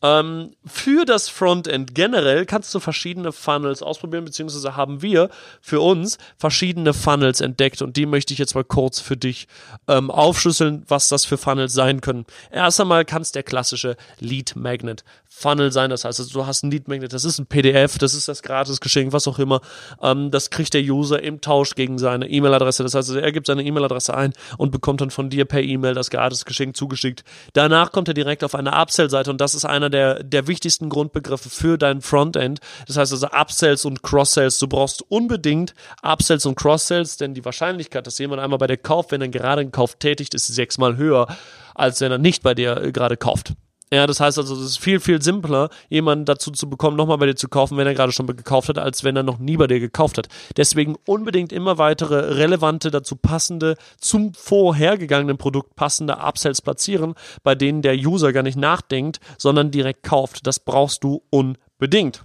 Ähm, 0.00 0.52
für 0.64 1.04
das 1.04 1.28
Frontend 1.28 1.94
generell 1.94 2.46
kannst 2.46 2.72
du 2.74 2.78
verschiedene 2.78 3.32
Funnels 3.32 3.82
ausprobieren, 3.82 4.24
beziehungsweise 4.24 4.76
haben 4.76 5.02
wir 5.02 5.28
für 5.60 5.80
uns 5.80 6.18
verschiedene 6.36 6.94
Funnels 6.94 7.40
entdeckt 7.40 7.82
und 7.82 7.96
die 7.96 8.06
möchte 8.06 8.32
ich 8.32 8.38
jetzt 8.38 8.54
mal 8.54 8.64
kurz 8.64 9.00
für 9.00 9.16
dich 9.16 9.48
ähm, 9.88 10.10
aufschlüsseln, 10.10 10.84
was 10.86 11.08
das 11.08 11.24
für 11.24 11.36
Funnels 11.36 11.72
sein 11.72 12.00
können. 12.00 12.26
Erst 12.52 12.80
einmal 12.80 13.04
kann 13.04 13.22
es 13.22 13.32
der 13.32 13.42
klassische 13.42 13.96
Lead 14.20 14.54
Magnet 14.54 15.04
Funnel 15.38 15.70
sein, 15.70 15.90
das 15.90 16.04
heißt, 16.04 16.34
du 16.34 16.46
hast 16.46 16.64
ein 16.64 16.70
Lead 16.70 16.88
Magnet, 16.88 17.12
das 17.12 17.24
ist 17.24 17.38
ein 17.38 17.46
PDF, 17.46 17.98
das 17.98 18.14
ist 18.14 18.28
das 18.28 18.42
Gratisgeschenk, 18.42 19.12
was 19.12 19.28
auch 19.28 19.38
immer. 19.38 19.60
Ähm, 20.02 20.30
das 20.30 20.50
kriegt 20.50 20.74
der 20.74 20.82
User 20.82 21.22
im 21.22 21.40
Tausch 21.40 21.74
gegen 21.74 21.98
seine 21.98 22.28
E-Mail-Adresse. 22.28 22.82
Das 22.82 22.94
heißt, 22.94 23.10
er 23.10 23.32
gibt 23.32 23.46
seine 23.46 23.62
E-Mail-Adresse 23.62 24.16
ein 24.16 24.32
und 24.56 24.72
bekommt 24.72 25.00
dann 25.00 25.10
von 25.10 25.30
dir 25.30 25.44
per 25.44 25.62
E-Mail 25.62 25.94
das 25.94 26.10
Gratisgeschenk 26.10 26.76
zugeschickt. 26.76 27.24
Danach 27.52 27.92
kommt 27.92 28.08
er 28.08 28.14
direkt 28.14 28.42
auf 28.42 28.54
eine 28.54 28.72
Upsell-Seite 28.72 29.30
und 29.30 29.40
das 29.40 29.54
ist 29.54 29.64
einer 29.64 29.87
der, 29.90 30.22
der 30.22 30.46
wichtigsten 30.46 30.88
Grundbegriffe 30.88 31.50
für 31.50 31.78
dein 31.78 32.00
Frontend. 32.00 32.60
Das 32.86 32.96
heißt 32.96 33.12
also 33.12 33.28
Upsells 33.28 33.84
und 33.84 34.02
Cross-Sells. 34.02 34.58
Du 34.58 34.68
brauchst 34.68 35.02
unbedingt 35.10 35.74
Upsells 36.02 36.46
und 36.46 36.56
Cross-Sells, 36.56 37.16
denn 37.16 37.34
die 37.34 37.44
Wahrscheinlichkeit, 37.44 38.06
dass 38.06 38.18
jemand 38.18 38.42
einmal 38.42 38.58
bei 38.58 38.66
dir 38.66 38.76
kauft, 38.76 39.12
wenn 39.12 39.20
er 39.20 39.28
gerade 39.28 39.60
einen 39.60 39.72
Kauf 39.72 39.96
tätigt, 39.96 40.34
ist 40.34 40.46
sechsmal 40.48 40.96
höher, 40.96 41.26
als 41.74 42.00
wenn 42.00 42.12
er 42.12 42.18
nicht 42.18 42.42
bei 42.42 42.54
dir 42.54 42.76
äh, 42.76 42.92
gerade 42.92 43.16
kauft. 43.16 43.54
Ja, 43.90 44.06
das 44.06 44.20
heißt 44.20 44.38
also, 44.38 44.54
es 44.54 44.60
ist 44.60 44.78
viel, 44.78 45.00
viel 45.00 45.22
simpler, 45.22 45.70
jemanden 45.88 46.26
dazu 46.26 46.50
zu 46.50 46.68
bekommen, 46.68 46.96
nochmal 46.96 47.16
bei 47.16 47.26
dir 47.26 47.36
zu 47.36 47.48
kaufen, 47.48 47.78
wenn 47.78 47.86
er 47.86 47.94
gerade 47.94 48.12
schon 48.12 48.26
gekauft 48.26 48.68
hat, 48.68 48.78
als 48.78 49.02
wenn 49.02 49.16
er 49.16 49.22
noch 49.22 49.38
nie 49.38 49.56
bei 49.56 49.66
dir 49.66 49.80
gekauft 49.80 50.18
hat. 50.18 50.28
Deswegen 50.58 50.96
unbedingt 51.06 51.52
immer 51.52 51.78
weitere 51.78 52.34
relevante, 52.34 52.90
dazu 52.90 53.16
passende, 53.16 53.76
zum 53.98 54.34
vorhergegangenen 54.34 55.38
Produkt 55.38 55.74
passende 55.74 56.18
Upsells 56.18 56.60
platzieren, 56.60 57.14
bei 57.42 57.54
denen 57.54 57.80
der 57.80 57.94
User 57.94 58.34
gar 58.34 58.42
nicht 58.42 58.58
nachdenkt, 58.58 59.20
sondern 59.38 59.70
direkt 59.70 60.02
kauft. 60.02 60.46
Das 60.46 60.60
brauchst 60.60 61.02
du 61.02 61.22
unbedingt. 61.30 62.22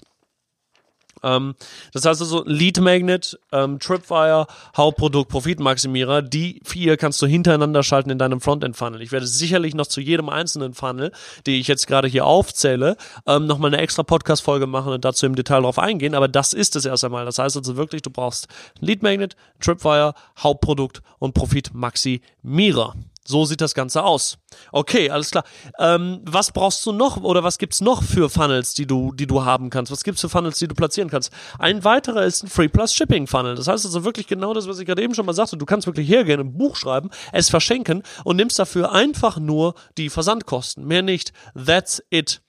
Ähm, 1.23 1.55
das 1.93 2.05
heißt 2.05 2.21
also 2.21 2.43
Lead 2.45 2.79
Magnet, 2.79 3.39
ähm, 3.51 3.79
Tripwire, 3.79 4.47
Hauptprodukt, 4.75 5.29
Profitmaximierer, 5.29 6.21
die 6.21 6.61
vier 6.63 6.97
kannst 6.97 7.21
du 7.21 7.25
hintereinander 7.25 7.83
schalten 7.83 8.09
in 8.09 8.17
deinem 8.17 8.41
Frontend-Funnel. 8.41 9.01
Ich 9.01 9.11
werde 9.11 9.27
sicherlich 9.27 9.73
noch 9.73 9.87
zu 9.87 10.01
jedem 10.01 10.29
einzelnen 10.29 10.73
Funnel, 10.73 11.11
die 11.45 11.59
ich 11.59 11.67
jetzt 11.67 11.87
gerade 11.87 12.07
hier 12.07 12.25
aufzähle, 12.25 12.97
ähm, 13.25 13.47
nochmal 13.47 13.73
eine 13.73 13.81
extra 13.81 14.03
Podcast-Folge 14.03 14.67
machen 14.67 14.93
und 14.93 15.05
dazu 15.05 15.25
im 15.25 15.35
Detail 15.35 15.61
drauf 15.61 15.79
eingehen, 15.79 16.15
aber 16.15 16.27
das 16.27 16.53
ist 16.53 16.75
es 16.75 16.85
erst 16.85 17.03
einmal. 17.03 17.25
Das 17.25 17.39
heißt 17.39 17.57
also 17.57 17.77
wirklich, 17.77 18.01
du 18.01 18.09
brauchst 18.09 18.47
Lead 18.79 19.01
Magnet, 19.03 19.35
Tripwire, 19.59 20.13
Hauptprodukt 20.37 21.01
und 21.19 21.33
Profitmaximierer. 21.33 22.93
So 23.25 23.45
sieht 23.45 23.61
das 23.61 23.73
Ganze 23.73 24.03
aus. 24.03 24.37
Okay, 24.71 25.09
alles 25.09 25.31
klar. 25.31 25.45
Ähm, 25.79 26.21
was 26.25 26.51
brauchst 26.51 26.85
du 26.85 26.91
noch 26.91 27.17
oder 27.17 27.43
was 27.43 27.57
gibt's 27.57 27.79
noch 27.79 28.03
für 28.03 28.29
Funnels, 28.29 28.73
die 28.73 28.85
du, 28.85 29.13
die 29.13 29.27
du 29.27 29.45
haben 29.45 29.69
kannst? 29.69 29.91
Was 29.91 30.03
gibt's 30.03 30.21
für 30.21 30.29
Funnels, 30.29 30.59
die 30.59 30.67
du 30.67 30.75
platzieren 30.75 31.09
kannst? 31.09 31.31
Ein 31.57 31.83
weiterer 31.83 32.25
ist 32.25 32.43
ein 32.43 32.49
Free 32.49 32.67
Plus 32.67 32.93
Shipping 32.93 33.27
Funnel. 33.27 33.55
Das 33.55 33.67
heißt 33.67 33.85
also 33.85 34.03
wirklich 34.03 34.27
genau 34.27 34.53
das, 34.53 34.67
was 34.67 34.79
ich 34.79 34.85
gerade 34.85 35.01
eben 35.01 35.15
schon 35.15 35.25
mal 35.25 35.33
sagte. 35.33 35.57
Du 35.57 35.65
kannst 35.65 35.87
wirklich 35.87 36.09
hergehen, 36.09 36.39
ein 36.39 36.57
Buch 36.57 36.75
schreiben, 36.75 37.09
es 37.31 37.49
verschenken 37.49 38.03
und 38.25 38.35
nimmst 38.35 38.59
dafür 38.59 38.91
einfach 38.91 39.37
nur 39.37 39.75
die 39.97 40.09
Versandkosten. 40.09 40.85
Mehr 40.85 41.01
nicht. 41.01 41.31
That's 41.55 42.03
it. 42.09 42.41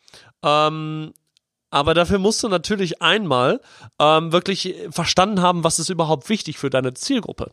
Ähm, 0.42 1.12
aber 1.74 1.92
dafür 1.92 2.20
musst 2.20 2.40
du 2.44 2.48
natürlich 2.48 3.02
einmal 3.02 3.60
ähm, 3.98 4.30
wirklich 4.30 4.76
verstanden 4.90 5.42
haben, 5.42 5.64
was 5.64 5.80
ist 5.80 5.88
überhaupt 5.88 6.28
wichtig 6.28 6.56
für 6.56 6.70
deine 6.70 6.94
Zielgruppe 6.94 7.50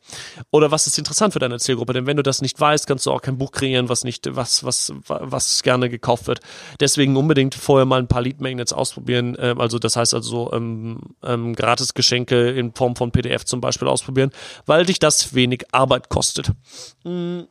oder 0.52 0.70
was 0.70 0.86
ist 0.86 1.00
interessant 1.00 1.34
für 1.34 1.40
deine 1.40 1.58
Zielgruppe. 1.58 1.94
Denn 1.94 2.06
wenn 2.06 2.18
du 2.18 2.24
das 2.24 2.40
nicht 2.40 2.60
weißt, 2.60 2.86
kannst 2.86 3.08
du 3.08 3.12
auch 3.12 3.24
kein 3.24 3.40
Buch 3.40 3.52
kreieren, 3.52 3.90
was 3.90 4.04
nicht, 4.04 4.36
was, 4.36 4.64
was, 4.64 4.94
was 5.08 5.64
gerne 5.64 5.90
gekauft 5.90 6.28
wird. 6.28 6.40
Deswegen 6.80 7.18
unbedingt 7.18 7.56
vorher 7.56 7.86
mal 7.86 8.00
ein 8.00 8.08
paar 8.08 8.22
Lead 8.22 8.42
Magnets 8.42 8.74
ausprobieren. 8.74 9.36
Ähm, 9.40 9.60
also 9.60 9.80
das 9.80 9.96
heißt 9.96 10.14
also 10.14 10.54
ähm, 10.54 11.00
ähm, 11.24 11.56
Gratisgeschenke 11.56 12.52
in 12.52 12.74
Form 12.74 12.96
von 12.96 13.12
PDF 13.12 13.46
zum 13.46 13.60
Beispiel 13.60 13.88
ausprobieren, 13.88 14.30
weil 14.68 14.86
dich 14.86 15.00
das 15.00 15.34
wenig 15.34 15.66
Arbeit 15.72 16.10
kostet. 16.10 16.52
Mhm. 17.04 17.48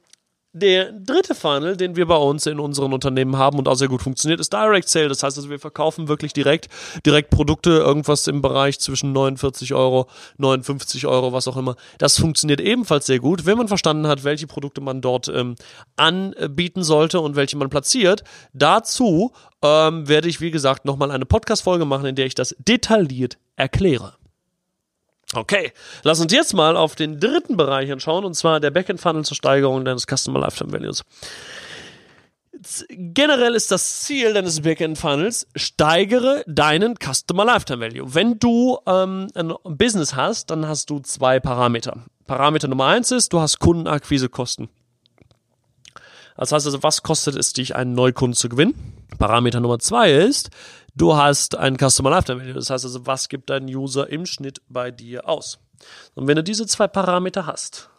Der 0.53 0.91
dritte 0.91 1.37
Funnel, 1.37 1.77
den 1.77 1.95
wir 1.95 2.07
bei 2.07 2.17
uns 2.17 2.45
in 2.45 2.59
unseren 2.59 2.93
Unternehmen 2.93 3.37
haben 3.37 3.57
und 3.57 3.69
auch 3.69 3.77
sehr 3.77 3.87
gut 3.87 4.03
funktioniert, 4.03 4.41
ist 4.41 4.53
Direct 4.53 4.89
Sale. 4.89 5.09
Das 5.09 5.23
heißt 5.23 5.37
also, 5.37 5.49
wir 5.49 5.61
verkaufen 5.61 6.09
wirklich 6.09 6.33
direkt, 6.33 6.67
direkt 7.07 7.31
Produkte, 7.31 7.71
irgendwas 7.71 8.27
im 8.27 8.43
Bereich 8.43 8.81
zwischen 8.81 9.13
49 9.13 9.75
Euro, 9.75 10.09
59 10.39 11.07
Euro, 11.07 11.33
was 11.33 11.47
auch 11.47 11.57
immer. 11.57 11.77
Das 11.99 12.19
funktioniert 12.19 12.61
ebenfalls 12.61 13.07
sehr 13.07 13.21
gut, 13.21 13.47
wenn 13.47 13.59
man 13.59 13.69
verstanden 13.69 14.09
hat, 14.09 14.25
welche 14.25 14.49
Produkte 14.49 14.81
man 14.81 15.01
dort 15.01 15.29
ähm, 15.29 15.55
anbieten 15.95 16.83
sollte 16.83 17.21
und 17.21 17.37
welche 17.37 17.57
man 17.57 17.71
platziert. 17.71 18.25
Dazu 18.53 19.31
ähm, 19.63 20.09
werde 20.09 20.29
ich, 20.29 20.41
wie 20.41 20.51
gesagt, 20.51 20.85
nochmal 20.85 21.13
eine 21.13 21.27
Podcast-Folge 21.27 21.85
machen, 21.85 22.07
in 22.07 22.17
der 22.17 22.27
ich 22.27 22.35
das 22.35 22.57
detailliert 22.59 23.39
erkläre. 23.55 24.15
Okay, 25.35 25.73
lass 26.03 26.21
uns 26.21 26.33
jetzt 26.33 26.55
mal 26.55 26.77
auf 26.77 26.97
den 26.97 27.21
dritten 27.21 27.57
Bereich 27.57 27.93
anschauen, 27.93 28.25
und 28.25 28.35
zwar 28.35 28.59
der 28.59 28.71
Backend 28.71 29.01
Funnel 29.01 29.25
zur 29.25 29.37
Steigerung 29.37 29.85
deines 29.85 30.07
Customer 30.07 30.41
Lifetime 30.41 30.73
Values. 30.73 31.05
Generell 32.89 33.55
ist 33.55 33.71
das 33.71 34.01
Ziel 34.01 34.35
deines 34.35 34.61
Backend 34.61 34.99
Funnels, 34.99 35.47
steigere 35.55 36.45
deinen 36.47 36.97
Customer 36.97 37.45
Lifetime 37.45 37.81
Value. 37.81 38.15
Wenn 38.15 38.39
du 38.39 38.79
ähm, 38.87 39.29
ein 39.35 39.55
Business 39.65 40.15
hast, 40.15 40.51
dann 40.51 40.67
hast 40.67 40.91
du 40.91 40.99
zwei 40.99 41.41
Parameter. 41.41 42.05
Parameter 42.27 42.69
Nummer 42.69 42.87
eins 42.87 43.13
ist, 43.13 43.33
du 43.33 43.41
hast 43.41 43.61
Kundenakquisekosten. 43.61 44.69
Das 46.37 46.53
heißt 46.53 46.67
also, 46.67 46.83
was 46.83 47.03
kostet 47.03 47.37
es 47.37 47.53
dich, 47.53 47.77
einen 47.77 47.95
Neukunden 47.95 48.35
zu 48.35 48.49
gewinnen? 48.49 48.75
Parameter 49.19 49.61
Nummer 49.61 49.79
zwei 49.79 50.13
ist, 50.13 50.51
du 50.95 51.17
hast 51.17 51.57
einen 51.57 51.77
Customer 51.77 52.11
Lifetime 52.11 52.41
Value. 52.41 52.55
Das 52.55 52.71
heißt 52.71 52.85
also, 52.85 53.07
was 53.07 53.29
gibt 53.29 53.51
dein 53.51 53.65
User 53.65 54.09
im 54.09 54.27
Schnitt 54.27 54.61
bei 54.69 54.91
dir 54.91 55.29
aus? 55.29 55.59
Und 56.15 56.27
wenn 56.27 56.37
du 56.37 56.43
diese 56.43 56.67
zwei 56.67 56.89
Parameter 56.89 57.47
hast, 57.47 57.91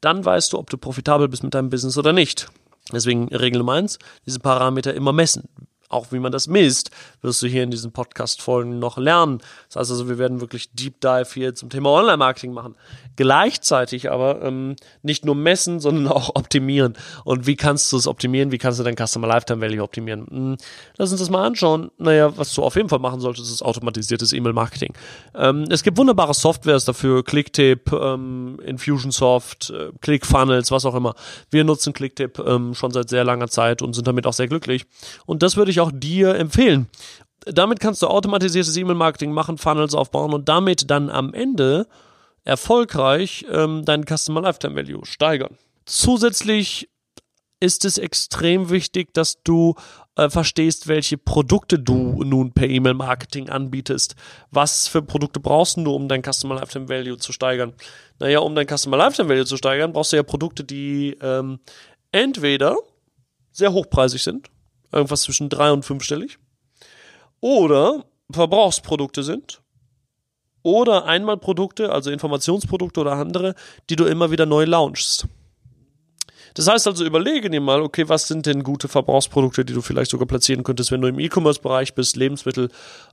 dann 0.00 0.24
weißt 0.24 0.52
du, 0.52 0.58
ob 0.58 0.70
du 0.70 0.78
profitabel 0.78 1.28
bist 1.28 1.42
mit 1.42 1.54
deinem 1.54 1.70
Business 1.70 1.96
oder 1.98 2.12
nicht. 2.12 2.48
Deswegen 2.92 3.28
Regel 3.28 3.58
Nummer 3.58 3.74
eins, 3.74 3.98
diese 4.26 4.40
Parameter 4.40 4.94
immer 4.94 5.12
messen 5.12 5.48
auch 5.88 6.12
wie 6.12 6.18
man 6.18 6.32
das 6.32 6.46
misst, 6.46 6.90
wirst 7.22 7.42
du 7.42 7.46
hier 7.46 7.62
in 7.62 7.70
diesen 7.70 7.92
Podcast-Folgen 7.92 8.78
noch 8.78 8.98
lernen. 8.98 9.38
Das 9.68 9.76
heißt 9.76 9.90
also, 9.90 10.08
wir 10.08 10.18
werden 10.18 10.40
wirklich 10.40 10.70
Deep 10.72 11.00
Dive 11.00 11.28
hier 11.32 11.54
zum 11.54 11.70
Thema 11.70 11.90
Online-Marketing 11.90 12.52
machen. 12.52 12.74
Gleichzeitig 13.16 14.10
aber 14.10 14.42
ähm, 14.42 14.76
nicht 15.02 15.24
nur 15.24 15.34
messen, 15.34 15.80
sondern 15.80 16.08
auch 16.12 16.30
optimieren. 16.34 16.94
Und 17.24 17.46
wie 17.46 17.56
kannst 17.56 17.90
du 17.92 17.96
es 17.96 18.06
optimieren? 18.06 18.52
Wie 18.52 18.58
kannst 18.58 18.78
du 18.78 18.84
dein 18.84 18.96
Customer 18.96 19.26
Lifetime 19.26 19.60
Value 19.60 19.82
optimieren? 19.82 20.26
Hm, 20.28 20.56
lass 20.96 21.10
uns 21.10 21.20
das 21.20 21.30
mal 21.30 21.44
anschauen. 21.44 21.90
Naja, 21.98 22.36
was 22.36 22.54
du 22.54 22.62
auf 22.62 22.76
jeden 22.76 22.88
Fall 22.88 22.98
machen 22.98 23.20
solltest, 23.20 23.50
ist 23.50 23.62
automatisiertes 23.62 24.32
E-Mail-Marketing. 24.32 24.92
Ähm, 25.34 25.64
es 25.70 25.82
gibt 25.82 25.96
wunderbare 25.96 26.34
Softwares 26.34 26.84
dafür, 26.84 27.24
Clicktip, 27.24 27.92
ähm, 27.92 28.60
Infusionsoft, 28.64 29.70
äh, 29.70 29.90
ClickFunnels, 30.00 30.70
was 30.70 30.84
auch 30.84 30.94
immer. 30.94 31.14
Wir 31.50 31.64
nutzen 31.64 31.92
Clicktip 31.92 32.38
ähm, 32.38 32.74
schon 32.74 32.92
seit 32.92 33.08
sehr 33.08 33.24
langer 33.24 33.48
Zeit 33.48 33.82
und 33.82 33.94
sind 33.94 34.06
damit 34.06 34.26
auch 34.26 34.32
sehr 34.32 34.48
glücklich. 34.48 34.84
Und 35.26 35.42
das 35.42 35.56
würde 35.56 35.70
ich 35.70 35.77
ich 35.78 35.80
auch 35.80 35.92
dir 35.92 36.34
empfehlen. 36.34 36.88
Damit 37.46 37.80
kannst 37.80 38.02
du 38.02 38.08
automatisiertes 38.08 38.76
E-Mail-Marketing 38.76 39.32
machen, 39.32 39.58
Funnels 39.58 39.94
aufbauen 39.94 40.34
und 40.34 40.48
damit 40.48 40.90
dann 40.90 41.08
am 41.08 41.32
Ende 41.32 41.86
erfolgreich 42.44 43.46
ähm, 43.50 43.84
deinen 43.84 44.04
Customer 44.04 44.42
Lifetime 44.42 44.76
Value 44.76 45.04
steigern. 45.04 45.56
Zusätzlich 45.86 46.88
ist 47.60 47.84
es 47.84 47.98
extrem 47.98 48.70
wichtig, 48.70 49.12
dass 49.14 49.42
du 49.42 49.74
äh, 50.16 50.30
verstehst, 50.30 50.88
welche 50.88 51.18
Produkte 51.18 51.78
du 51.78 52.22
nun 52.24 52.52
per 52.52 52.68
E-Mail-Marketing 52.68 53.48
anbietest. 53.48 54.14
Was 54.50 54.88
für 54.88 55.02
Produkte 55.02 55.40
brauchst 55.40 55.76
du, 55.76 55.94
um 55.94 56.08
dein 56.08 56.22
Customer 56.22 56.56
Lifetime 56.56 56.88
Value 56.88 57.18
zu 57.18 57.32
steigern? 57.32 57.72
Naja, 58.18 58.40
um 58.40 58.54
dein 58.54 58.66
Customer 58.68 58.96
Lifetime 58.96 59.28
Value 59.28 59.46
zu 59.46 59.56
steigern, 59.56 59.92
brauchst 59.92 60.12
du 60.12 60.16
ja 60.16 60.22
Produkte, 60.22 60.64
die 60.64 61.16
ähm, 61.20 61.60
entweder 62.12 62.76
sehr 63.52 63.72
hochpreisig 63.72 64.22
sind, 64.22 64.50
irgendwas 64.92 65.22
zwischen 65.22 65.48
drei 65.48 65.72
und 65.72 65.84
fünfstellig, 65.84 66.38
oder 67.40 68.04
Verbrauchsprodukte 68.30 69.22
sind, 69.22 69.62
oder 70.62 71.06
Einmalprodukte, 71.06 71.92
also 71.92 72.10
Informationsprodukte 72.10 73.00
oder 73.00 73.12
andere, 73.12 73.54
die 73.90 73.96
du 73.96 74.04
immer 74.04 74.30
wieder 74.30 74.44
neu 74.44 74.64
launchst. 74.64 75.26
Das 76.58 76.66
heißt 76.66 76.88
also, 76.88 77.04
überlege 77.04 77.50
dir 77.50 77.60
mal, 77.60 77.80
okay, 77.80 78.08
was 78.08 78.26
sind 78.26 78.44
denn 78.44 78.64
gute 78.64 78.88
Verbrauchsprodukte, 78.88 79.64
die 79.64 79.74
du 79.74 79.80
vielleicht 79.80 80.10
sogar 80.10 80.26
platzieren 80.26 80.64
könntest, 80.64 80.90
wenn 80.90 81.00
du 81.00 81.06
im 81.06 81.20
E-Commerce-Bereich 81.20 81.94
bist, 81.94 82.16
Lebensmittel, 82.16 82.68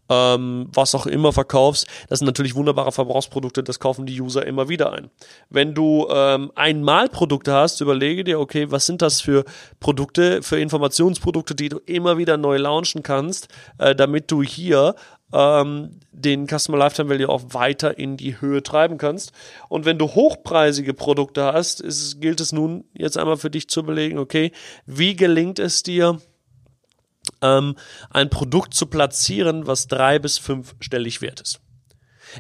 ähm, 0.10 0.68
was 0.74 0.96
auch 0.96 1.06
immer 1.06 1.32
verkaufst. 1.32 1.86
Das 2.10 2.18
sind 2.18 2.26
natürlich 2.26 2.56
wunderbare 2.56 2.92
Verbrauchsprodukte, 2.92 3.62
das 3.62 3.80
kaufen 3.80 4.08
die 4.08 4.20
User 4.20 4.48
immer 4.48 4.68
wieder 4.68 4.94
ein. 4.94 5.12
Wenn 5.52 5.76
du 5.76 6.08
ähm, 6.10 6.52
Einmalprodukte 6.56 7.54
hast, 7.54 7.82
überlege 7.82 8.24
dir, 8.24 8.40
okay, 8.40 8.72
was 8.72 8.88
sind 8.88 9.04
das 9.04 9.22
für 9.22 9.46
Produkte, 9.80 10.42
für 10.42 10.60
Informationsprodukte, 10.60 11.54
die 11.54 11.70
du 11.70 11.78
immer 11.86 12.18
wieder 12.18 12.38
neu 12.38 12.58
launchen 12.58 13.04
kannst, 13.04 13.50
äh, 13.78 13.94
damit 13.94 14.32
du 14.32 14.42
hier 14.42 14.96
ähm, 15.34 16.00
den 16.12 16.48
Customer 16.48 16.78
Lifetime 16.78 17.10
Value 17.10 17.30
auch 17.30 17.42
weiter 17.50 17.98
in 17.98 18.18
die 18.18 18.40
Höhe 18.40 18.64
treiben 18.64 18.98
kannst. 18.98 19.32
Und 19.70 19.86
wenn 19.86 19.98
du 19.98 20.08
hochpreisige 20.08 20.94
Produkte 20.94 21.44
hast, 21.46 21.82
ist, 21.82 22.22
gilt 22.22 22.40
es 22.40 22.52
nun 22.52 22.86
jetzt 22.94 23.18
einmal 23.18 23.38
für 23.38 23.50
dich 23.50 23.68
zu 23.68 23.82
überlegen, 23.82 24.18
okay, 24.18 24.52
wie 24.86 25.16
gelingt 25.16 25.60
es 25.60 25.84
dir, 25.84 26.20
ähm, 27.42 27.76
ein 28.10 28.30
Produkt 28.30 28.74
zu 28.74 28.86
platzieren, 28.86 29.68
was 29.68 29.88
drei 29.88 30.20
bis 30.20 30.38
fünfstellig 30.38 31.22
wert 31.22 31.42
ist. 31.42 31.60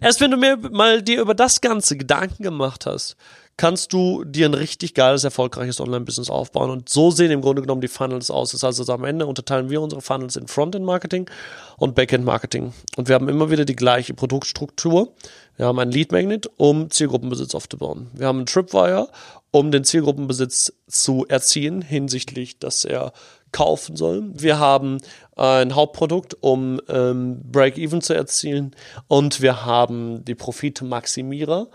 Erst 0.02 0.21
wenn 0.21 0.32
du 0.32 0.38
mir 0.38 0.58
mal 0.58 1.02
dir 1.02 1.21
über 1.21 1.36
das 1.36 1.62
Ganze 1.62 1.98
Gedanken 1.98 2.43
gemacht 2.43 2.86
hast, 2.86 3.15
kannst 3.58 3.94
du 3.94 4.24
dir 4.26 4.48
ein 4.48 4.54
richtig 4.54 4.94
geiles, 4.94 5.24
erfolgreiches 5.24 5.80
Online-Business 5.80 6.30
aufbauen. 6.30 6.70
Und 6.70 6.89
so 6.89 7.12
sehen 7.12 7.32
im 7.32 7.41
Grunde 7.41 7.62
genommen 7.62 7.82
die 7.82 7.88
Funnels 7.88 8.30
aus. 8.30 8.52
Das 8.52 8.63
heißt, 8.63 8.80
also 8.80 8.94
am 8.94 9.06
Ende 9.06 9.26
unterteilen 9.26 9.70
wir 9.70 9.82
unsere 9.82 10.02
Funnels 10.02 10.36
in 10.36 10.48
Frontend-Marketing 10.48 11.30
und 11.78 11.96
Backend-Marketing. 11.96 12.74
Und 12.98 13.08
wir 13.08 13.15
haben 13.15 13.30
immer 13.30 13.50
wieder 13.50 13.63
die 13.65 13.76
gleiche 13.76 14.13
Produktstruktur. 14.13 15.13
Wir 15.56 15.68
haben 15.68 15.80
ein 15.80 15.91
Lead-Magnet, 15.91 16.50
um 16.58 16.91
Zielgruppenbesitz 16.91 17.56
aufzubauen. 17.56 18.10
Wir 18.13 18.28
haben 18.28 18.39
einen 18.39 18.46
Tripwire, 18.46 19.10
um 19.52 19.72
den 19.72 19.86
Zielgruppenbesitz 19.86 20.74
zu 20.88 21.26
erziehen, 21.30 21.82
hinsichtlich, 21.82 22.60
dass 22.60 22.84
er 22.84 23.13
kaufen 23.54 23.96
soll. 23.96 24.24
Wir 24.34 24.60
haben 24.60 24.98
ein 25.38 25.76
Hauptprodukt, 25.76 26.36
um 26.41 26.82
ähm, 26.89 27.39
Break-Even 27.50 28.02
zu 28.02 28.13
erzielen. 28.13 28.76
Und 29.08 29.41
wir 29.41 29.65
haben 29.65 30.26
die 30.26 30.36
Profitmaximierer, 30.36 31.70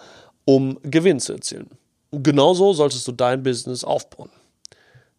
um 0.55 0.79
Gewinn 0.83 1.21
zu 1.21 1.35
erzielen. 1.35 1.71
Genauso 2.11 2.73
solltest 2.73 3.07
du 3.07 3.13
dein 3.13 3.45
Business 3.45 3.85
aufbauen. 3.85 4.31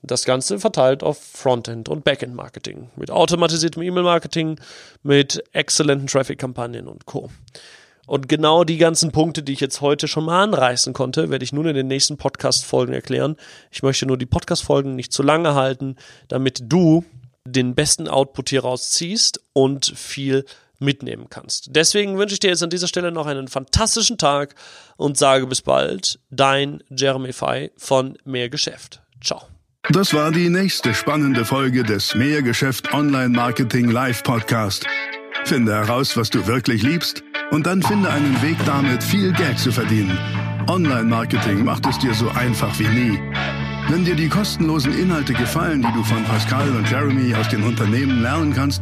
Das 0.01 0.25
Ganze 0.25 0.59
verteilt 0.59 1.03
auf 1.03 1.17
Frontend- 1.21 1.87
und 1.87 2.03
Backend-Marketing, 2.03 2.89
mit 2.97 3.11
automatisiertem 3.11 3.81
E-Mail-Marketing, 3.81 4.59
mit 5.03 5.41
exzellenten 5.53 6.07
Traffic-Kampagnen 6.07 6.87
und 6.87 7.05
Co. 7.05 7.29
Und 8.07 8.27
genau 8.27 8.65
die 8.65 8.77
ganzen 8.77 9.13
Punkte, 9.13 9.41
die 9.41 9.53
ich 9.53 9.61
jetzt 9.61 9.79
heute 9.79 10.09
schon 10.09 10.25
mal 10.25 10.43
anreißen 10.43 10.91
konnte, 10.91 11.29
werde 11.29 11.45
ich 11.45 11.53
nun 11.53 11.67
in 11.67 11.75
den 11.75 11.87
nächsten 11.87 12.17
Podcast-Folgen 12.17 12.93
erklären. 12.93 13.37
Ich 13.69 13.83
möchte 13.83 14.05
nur 14.05 14.17
die 14.17 14.25
Podcast-Folgen 14.25 14.95
nicht 14.95 15.13
zu 15.13 15.23
lange 15.23 15.53
halten, 15.53 15.95
damit 16.27 16.61
du 16.65 17.05
den 17.45 17.73
besten 17.73 18.09
Output 18.09 18.49
hier 18.49 18.63
rausziehst 18.63 19.39
und 19.53 19.93
viel 19.95 20.45
mitnehmen 20.81 21.27
kannst. 21.29 21.67
Deswegen 21.71 22.17
wünsche 22.17 22.33
ich 22.33 22.39
dir 22.39 22.49
jetzt 22.49 22.63
an 22.63 22.69
dieser 22.69 22.87
Stelle 22.87 23.11
noch 23.11 23.27
einen 23.27 23.47
fantastischen 23.47 24.17
Tag 24.17 24.55
und 24.97 25.17
sage 25.17 25.47
bis 25.47 25.61
bald, 25.61 26.19
dein 26.29 26.83
Jeremy 26.89 27.33
Fay 27.33 27.71
von 27.77 28.17
Mehr 28.25 28.49
Geschäft. 28.49 29.01
Ciao. 29.23 29.43
Das 29.89 30.13
war 30.13 30.31
die 30.31 30.49
nächste 30.49 30.93
spannende 30.93 31.43
Folge 31.43 31.83
des 31.83 32.13
Mehrgeschäft 32.15 32.93
Online 32.93 33.29
Marketing 33.29 33.89
Live 33.89 34.23
Podcast. 34.23 34.85
Finde 35.45 35.73
heraus, 35.73 36.15
was 36.17 36.29
du 36.29 36.45
wirklich 36.45 36.83
liebst 36.83 37.23
und 37.51 37.65
dann 37.65 37.81
finde 37.81 38.09
einen 38.09 38.41
Weg 38.41 38.57
damit, 38.65 39.03
viel 39.03 39.33
Geld 39.33 39.57
zu 39.57 39.71
verdienen. 39.71 40.17
Online 40.67 41.03
Marketing 41.03 41.65
macht 41.65 41.87
es 41.87 41.97
dir 41.99 42.13
so 42.13 42.29
einfach 42.29 42.77
wie 42.79 42.87
nie. 42.87 43.19
Wenn 43.89 44.05
dir 44.05 44.15
die 44.15 44.29
kostenlosen 44.29 44.97
Inhalte 44.97 45.33
gefallen, 45.33 45.81
die 45.81 45.93
du 45.93 46.03
von 46.03 46.23
Pascal 46.23 46.69
und 46.69 46.89
Jeremy 46.89 47.33
aus 47.35 47.49
den 47.49 47.63
Unternehmen 47.63 48.21
lernen 48.21 48.53
kannst, 48.53 48.81